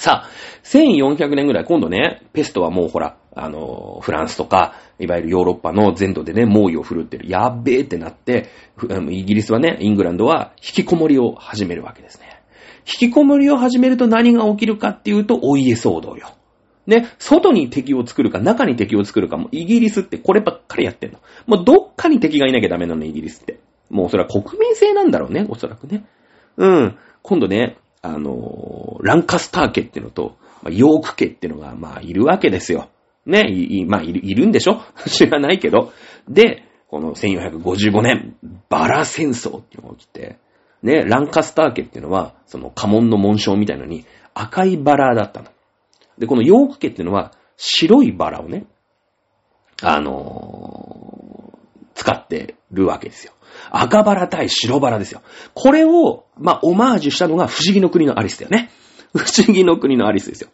[0.00, 0.30] さあ、
[0.64, 7.28] 1400年ぐらい、今度ね、ペストはもうほら、あの、フランスとか、いわゆるヨーロッパの全土でね、猛威を振るってる。
[7.28, 8.48] やっべえってなって、
[9.10, 12.40] イギリスはね、イングランドは引きこもりを始めるわけですね。
[12.86, 16.28] 引きこもりを始めると何が起きるかっていうと、お家騒動よ。
[16.86, 21.18] ね、外に敵を作るか、中に敵を作るかも、イギリスってこればっかりやってんの。
[21.46, 23.60] もうどっかに敵がいなきゃダメなの、イギリスって。
[23.90, 26.06] もうそれは国民性なんだろうね、おそらくね。
[26.56, 26.96] うん。
[27.20, 32.88] 今度ね、あのランカスター家っていうのと、まあヨーク家っていうのが、まあ、いるわけですよ。
[33.26, 34.80] ね、いまあ、いる、いるんでしょ？
[35.06, 35.92] 知らないけど。
[36.28, 38.36] で、この1455年、
[38.68, 40.38] バラ戦争っていうのが起きて、
[40.82, 45.48] ね、ランカスター家っていうのは、その家紋の紋章みたいのに赤いバラだったの。
[46.18, 48.64] で、このヨーク家っていうのは白いバラをね、
[49.82, 50.79] あのー
[52.00, 53.34] 使ってるわけですよ。
[53.70, 55.20] 赤バラ対白バラですよ。
[55.52, 58.70] これを、まあ、オマージュしたのが不思議の国のアリスだよね。
[59.14, 60.48] 不思議の国のアリスですよ。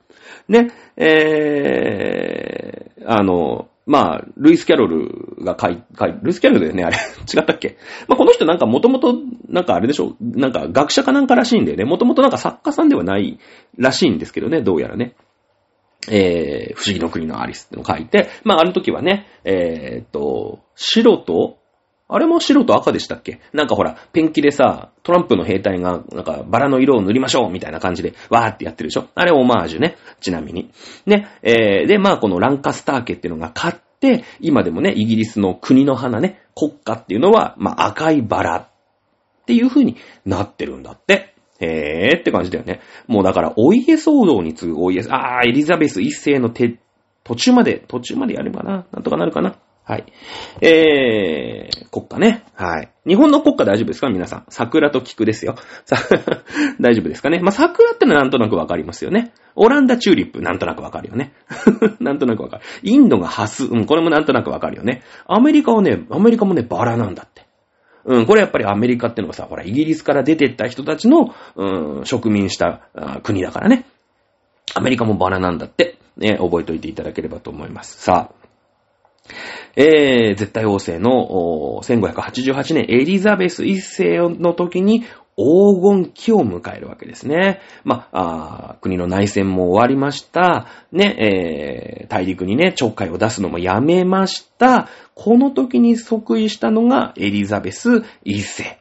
[0.49, 6.97] ね、えー、あの、まあ、ルイス・キャロルが書い、書い、ルイス・キャロルだよね、あれ。
[7.33, 7.77] 違ったっけ？
[8.09, 9.15] まあ、この人なんかもともと、
[9.49, 10.17] なんかあれでしょ？
[10.21, 11.85] なんか学者かなんからしいんだよね。
[11.85, 13.39] もともとなんか作家さんではない
[13.79, 15.15] らしいんですけどね、どうやらね。
[16.11, 21.59] えー、不思議の国のアリスってのを書いて、まあ、あの時はね、えー、っと、白と、
[22.09, 23.41] あれも白と赤でしたっけ？
[23.53, 29.09] なんかほら、ペンキでさ、トランプの兵隊が、なんか、バラの色を塗りましょうみたいな感じで、わーってやってるでしょ？
[29.17, 29.97] あれオマージュね。
[30.21, 30.71] ちなみに。
[31.05, 31.27] ね。
[31.43, 38.69] えー、で、まあ、このランカスター家っていうのが勝って、今でもね、イギリスの国の花ね、国家っていうのは、まあ、赤いバラっ
[39.47, 41.35] ていう風になってるんだって。
[41.61, 42.81] へーって感じだよね。
[43.07, 46.79] もうだから、お家騒動に次ぐお家、あー、エリザベス一世の手、
[47.25, 48.87] 途中まで、途中までやればな。
[48.93, 49.57] なんとかなるかな。
[49.85, 50.05] はい。
[50.63, 52.45] えー、国家ね。
[52.55, 52.91] はい。
[53.07, 54.09] 日本の国家大丈夫ですか？
[54.11, 54.45] 皆さん。
[54.49, 55.55] 桜と菊ですよ。
[55.85, 55.97] さ、
[56.81, 57.39] 大丈夫ですかね？
[57.39, 59.33] まあ、桜ってのはなんとなくわかりますよね。
[59.55, 61.33] オランダチューリップ、なんとなくわかるよね。
[62.01, 62.63] なんとなくわかる。
[62.83, 65.03] インドがハス、うん、これもなんとなくわかるよね。
[65.27, 67.46] アメリカはね、アメリカもね、バラなんだって。
[68.07, 72.89] うん、これやっぱりアメリカってのがさ、ほら、イギリスから出てった人たちの、うん、植民した
[73.23, 73.85] 国だからね。
[74.75, 75.99] アメリカもバラなんだって。
[76.17, 78.01] ね、覚えておいていただければと思います。
[78.01, 78.47] さあ。
[79.77, 85.05] えー、絶対王政の1588年エリザベス一世の時に
[85.37, 87.61] 黄金期を迎えるわけですね。
[87.85, 90.67] まあ、国の内戦も終わりました。
[90.93, 94.89] ね、えー、大陸にね、ちょっかいを出すのもやめました。
[95.15, 98.79] この時に即位したのがエリザベス一世。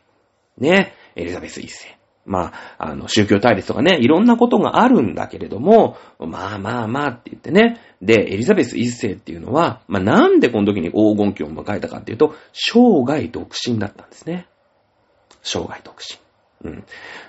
[0.58, 1.95] ね、エリザベス一世。
[2.26, 7.80] まあ、あの、宗教対立とかね、いろんなことがあるんだけれども、まあまあまあって言ってね。
[8.02, 14.48] で、エリザベス一世っていうのは、まあなんでこの時に黄金期を迎えたかっていうと、生涯独身だったんですね。
[15.44, 16.70] 生涯独身。
[16.70, 16.84] うん。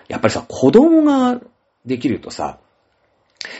[0.08, 1.40] やっぱりさ、子供が
[1.84, 2.58] できるとさ、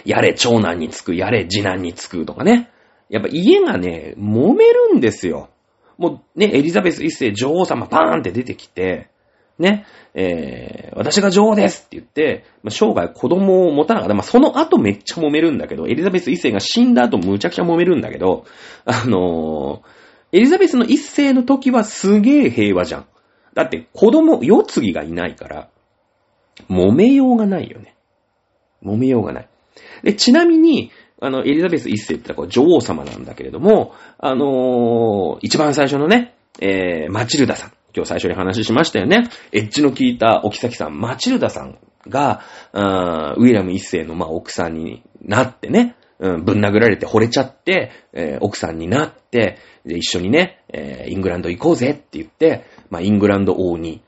[0.04, 2.70] やれ長男につく、やれ次男につくとかね。
[3.08, 5.50] やっぱ家がね、揉めるんですよ。
[5.98, 9.10] もうね、エリザベス一世女王様パーンって出てきて、
[9.58, 14.14] ね、えー、私が女王ですって言って、まあ、生涯子供を持たなかった。
[14.14, 18.44] まあ、その後めっちゃ揉めるんだけど、エリザベス一世が死んだ後むちゃくちゃ揉めるんだけど、
[18.84, 23.06] あのー、エリザベスの一世の時はすげえ平和じゃん。
[23.54, 25.70] だって子供、世継ぎがいないから、
[26.68, 27.96] 揉めようがないよね。
[28.82, 29.48] 揉めようがない。
[30.02, 30.90] で、ちなみに、
[31.20, 37.72] あの、エリザベス一世ってのは女王様なんだけれども、あのー、一番最初のね、えー、マチルダさん。
[37.96, 39.30] 今日最初に話しましたよね。
[39.52, 42.42] エッジの効いたおきさん、マチルダさんが、
[42.74, 54.02] ウィリアム一世の、まあ、奥さんになってね、うん、ぶん殴られて惚れちゃって、えー、奥さんになって、で、一緒にね、えー、イングランド行こうぜって言って、まあ、イングランド王に、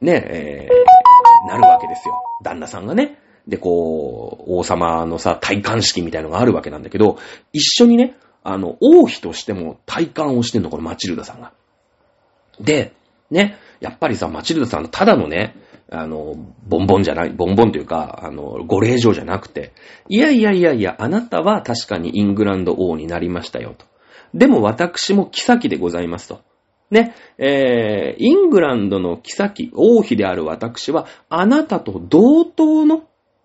[0.00, 2.14] ね、えー、なるわけですよ。
[2.42, 3.18] 旦那さんがね。
[3.46, 7.18] で、こう、王様のさ、体感式みたいのがあるわけなんだけど、
[7.52, 11.52] 一緒にね、あの、王妃としても体感をしてんの、このマチルダさんが。
[12.60, 12.94] で、
[13.32, 15.56] ね、やっぱりさ、マチルダさん、ただのね、
[15.90, 16.34] あの、
[16.66, 19.72] ボンボンじゃない、ボンボンというか、あの、ご令嬢じゃなくて、
[20.08, 23.86] いやいやいやいや、あなたは確かにイングランド王になりましたよ、と。
[24.34, 26.40] でも私も妃でございますと。
[26.90, 33.04] ね、えー、イングランドの妃、王妃である私は、あなたと同等の、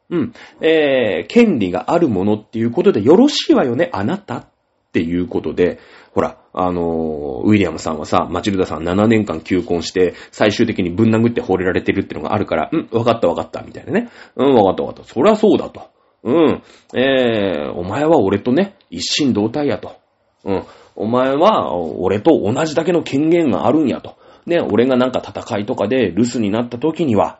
[0.09, 4.45] うん、えー、権利があるものっていうことでよろしいわよね、あなたっ
[4.91, 5.79] ていうことで、
[6.13, 14.10] ほら、あの、ウィリアムさんはさ、マチルダさん7年間求婚して、最終的にぶん殴って惚れられてるってのがあるから、うん、わかったわかった、みたいなね。
[14.36, 15.14] うん、わかったわかった。
[15.14, 15.91] そりゃそうだと。
[16.24, 16.64] うん、
[16.95, 19.97] えー、お前は俺とね、一心同体やと。
[20.45, 20.64] うん、
[20.95, 24.18] お前は俺と同じだけの権限があるんやと。
[24.47, 27.39] ね、俺がなんか戦いとかで留守になった時には、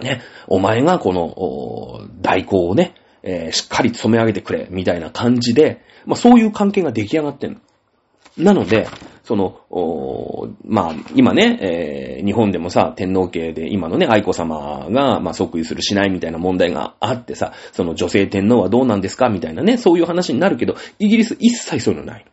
[0.00, 7.58] ね、お前がこの、代行をね、えー、しっかり染め上げてくれ、みたいな感じで、まあそういう関係が出来上がってんの。
[8.36, 8.88] なので、
[9.24, 19.28] その、おまあ、今ね、えー、日本でもさ、天皇家で今のね、愛子様が、まあ、即位するしないみたいな問題があってさ、その女性天皇はどうなんですか？
[19.28, 22.24] みたいなね、そういう話になるけど、イギリス一切そういうのない。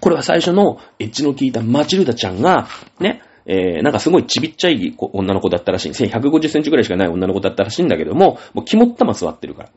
[0.00, 2.68] これは最初のエッジの効いたマチルダちゃんが、
[3.00, 5.90] ね、えー、なんかすごいちびっちゃい女の子だったらしい。
[5.92, 9.70] 150センチぐらいしかない女の子だったらしいんだけども、もう肝っ玉座ってるから。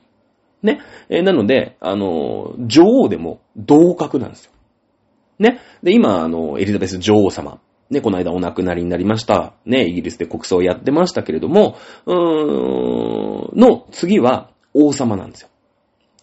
[0.62, 0.80] ね？
[1.10, 4.52] えー、なので、あのー、女王でも同格なんですよ。
[5.42, 5.60] ね。
[5.84, 7.60] で、今、あの、エリザベス女王様。
[7.90, 9.54] ね、この間お亡くなりになりました。
[9.66, 15.50] ね、イギリスで国葬をやってましたけれども、うーん、の次は王様なんですよ。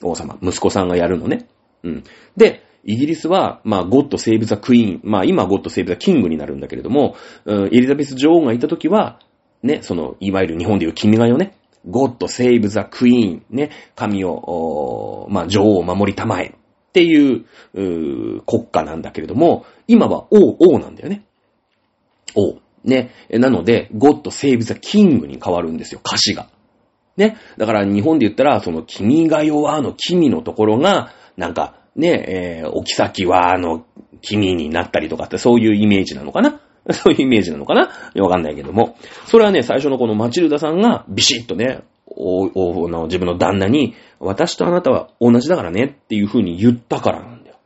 [0.03, 0.39] 王様。
[0.41, 1.47] 息子さんがやるのね。
[1.83, 2.05] うん。
[2.37, 5.01] で、イギリスは、まあ、ゴッド・セーブ・ザ・クイーン。
[5.05, 9.21] まあ、今ゴッド・セーブ・ザ・キングになるんだけれども、うんエリザベス女王がいた時は、
[9.63, 11.57] ね、その、いわゆる日本でいう君が代ね、
[11.87, 16.55] ゴッド・セーブ・ザ・クイーン、ね、神を、おーまあ、女王を守りたまえ
[16.89, 21.25] っていうう国家なんだけれども、今は王、王なんだよね。
[22.35, 22.59] 王。
[22.85, 23.11] ね。
[23.31, 26.49] なので、ゴッド・セーブ・ザ・キングに変わるんですよ、歌詞が。
[27.17, 27.37] ね。
[27.57, 33.85] だから日本で言ったら、その、君が代はの君のところが、なんか、ね、えー、おきさきはあの、
[34.23, 36.61] 君になったりとかって、そういうイメージなのかな？
[36.91, 37.91] そういうイメージなのかな？
[38.23, 38.97] わかんないけども。
[39.27, 41.81] それはね、最初のこのマチルダさんがビシッとね、
[42.11, 47.57] おおの自分の旦那に、私とあなたは同じだからねっていう風に言ったからなんだよ。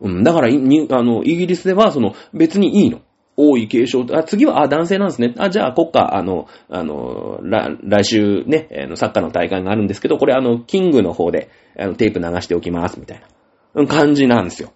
[0.00, 3.00] うん、だからに、あの、イギリスでは、その、別にいいの。
[3.40, 5.32] 王位継承あ、次は、あ、男性なんですね。
[5.38, 13.26] あ、じゃあ、国家、あの、あの、ら来週ね、あの、サッカーの大会があるんですけど、これあの、キングの方で、あの、テープ流しておきます、みたいな
[13.74, 14.72] うん感じなんですよ。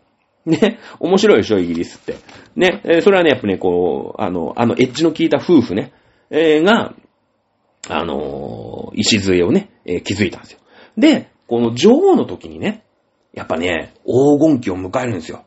[0.46, 2.14] ね、面白いでしょ、イギリスって。
[2.56, 5.92] ね、えそれはね、やっぱね、こう、あの、あの、エッジの効いた夫婦ね、
[6.30, 6.94] えーが、
[7.88, 10.58] あのー、礎をね、えー築いたんですよ。
[10.96, 12.84] で、この女王の時にね、
[13.32, 15.44] やっぱね、黄金期を迎えるんですよ。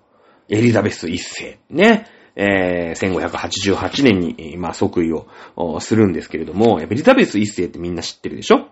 [0.49, 1.59] エリザベス一世。
[1.69, 2.07] ね。
[2.35, 8.67] えー、1588年に、まあ、即位をするんですけれども、エリザベス一世ってみんな知ってるでしょ？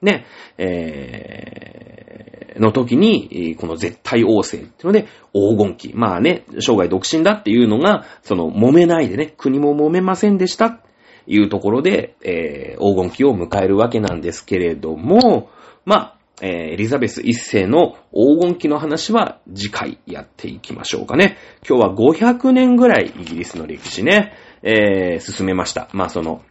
[0.00, 0.24] ね。
[0.56, 5.92] えー、の時に、この絶対王政っていうので、黄金期。
[5.94, 10.80] まあね、生涯独身だっていうのが、その、揉めないでね、国も揉めませんでした。
[11.28, 15.50] いうところで、えー黄金期を迎えるわけなんですけれども、
[15.84, 21.36] まあ、えーエリザベス一世の黄金期の話は次回やっていきましょうかね。
[21.68, 25.88] 今日は500年ぐらいイギリスの歴史ね、えー進めました。
[25.92, 26.42] まあその、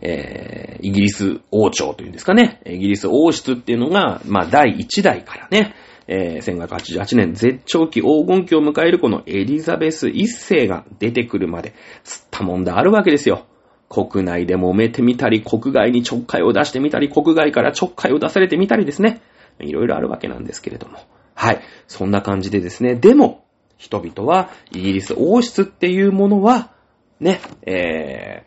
[0.00, 2.60] えーイギリス王朝というんですかね。
[2.66, 5.74] イギリス王室っていうのが、まあ第1代からね、
[6.08, 13.46] えー1588年絶頂期黄金期を迎えるこのエリザベス一世が出てくるまで、つったもんだあるわけですよ。
[13.92, 19.20] 国内で揉めてみたり、国外にちょっかいを出してみたり、国外からちょっかいを出されてみたりですね。
[19.60, 20.98] いろいろあるわけなんですけれども。
[21.34, 21.60] はい。
[21.88, 22.94] そんな感じでですね。
[22.94, 23.44] でも、
[23.76, 26.72] 人々はイギリス王室っていうものは、
[27.20, 28.46] ね、え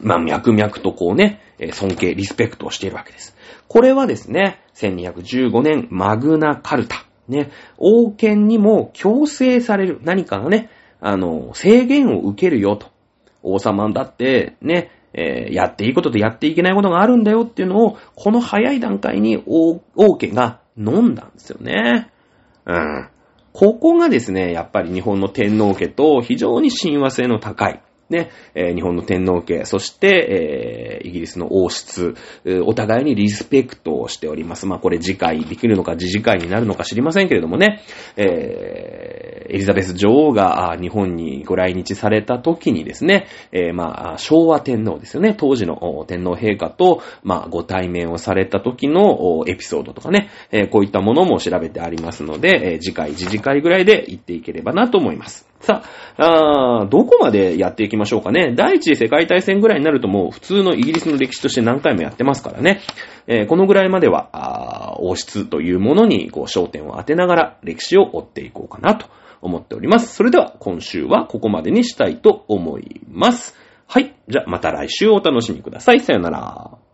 [0.00, 1.40] ー、まあ、脈々とこうね、
[1.72, 3.36] 尊敬、リスペクトをしているわけです。
[3.66, 7.04] これはですね、1215年、マグナカルタ。
[7.26, 10.70] ね、王権にも強制される、何かがね、
[11.00, 12.86] あの、制限を受けるよと。
[13.42, 22.10] 王様だって、ね、えーやっていいこととやっていけないことがあるんだよっていうのを、この早い段階に王王家が飲んだんですよね。
[22.66, 23.08] うん。
[23.52, 27.82] ここがですね、やっぱり日本の天皇家と非常に親和性の高い。
[28.10, 32.14] ね、えー日本の天皇家、そして、えーイギリスの王室、
[32.64, 34.66] お互いにリスペクトをしております。
[34.66, 37.82] まあこれ次回できるのか次次回になるのか知りませんけれどもね、
[38.16, 55.49] えーエリザベス女王が日本にご来日された時にですね、えーまあ昭和天皇ですよね、当時の天皇陛下と、まあご対面をされた時のエピソードとかね、えーこういったものも調べてありますので、えー次回、次次回ぐらいで言っていければなと思います。
[55.60, 55.82] さ
[56.16, 58.54] あ、どこまでやっていきましょうかね。
[58.54, 62.80] 第一次世界大戦ぐらいになるともう普通のイギリスの歴史として何回もやってますからね。
[63.26, 69.06] えーこのぐらいまでは、あ王室というものにこう焦点を当てながら歴史を追っていこうかなと
[69.40, 70.14] 思っております。
[70.14, 73.56] それでは今週はここまでにしたいと思います。
[73.86, 74.14] はい。
[74.28, 76.00] じゃあまた来週お楽しみください。
[76.00, 76.89] さよなら。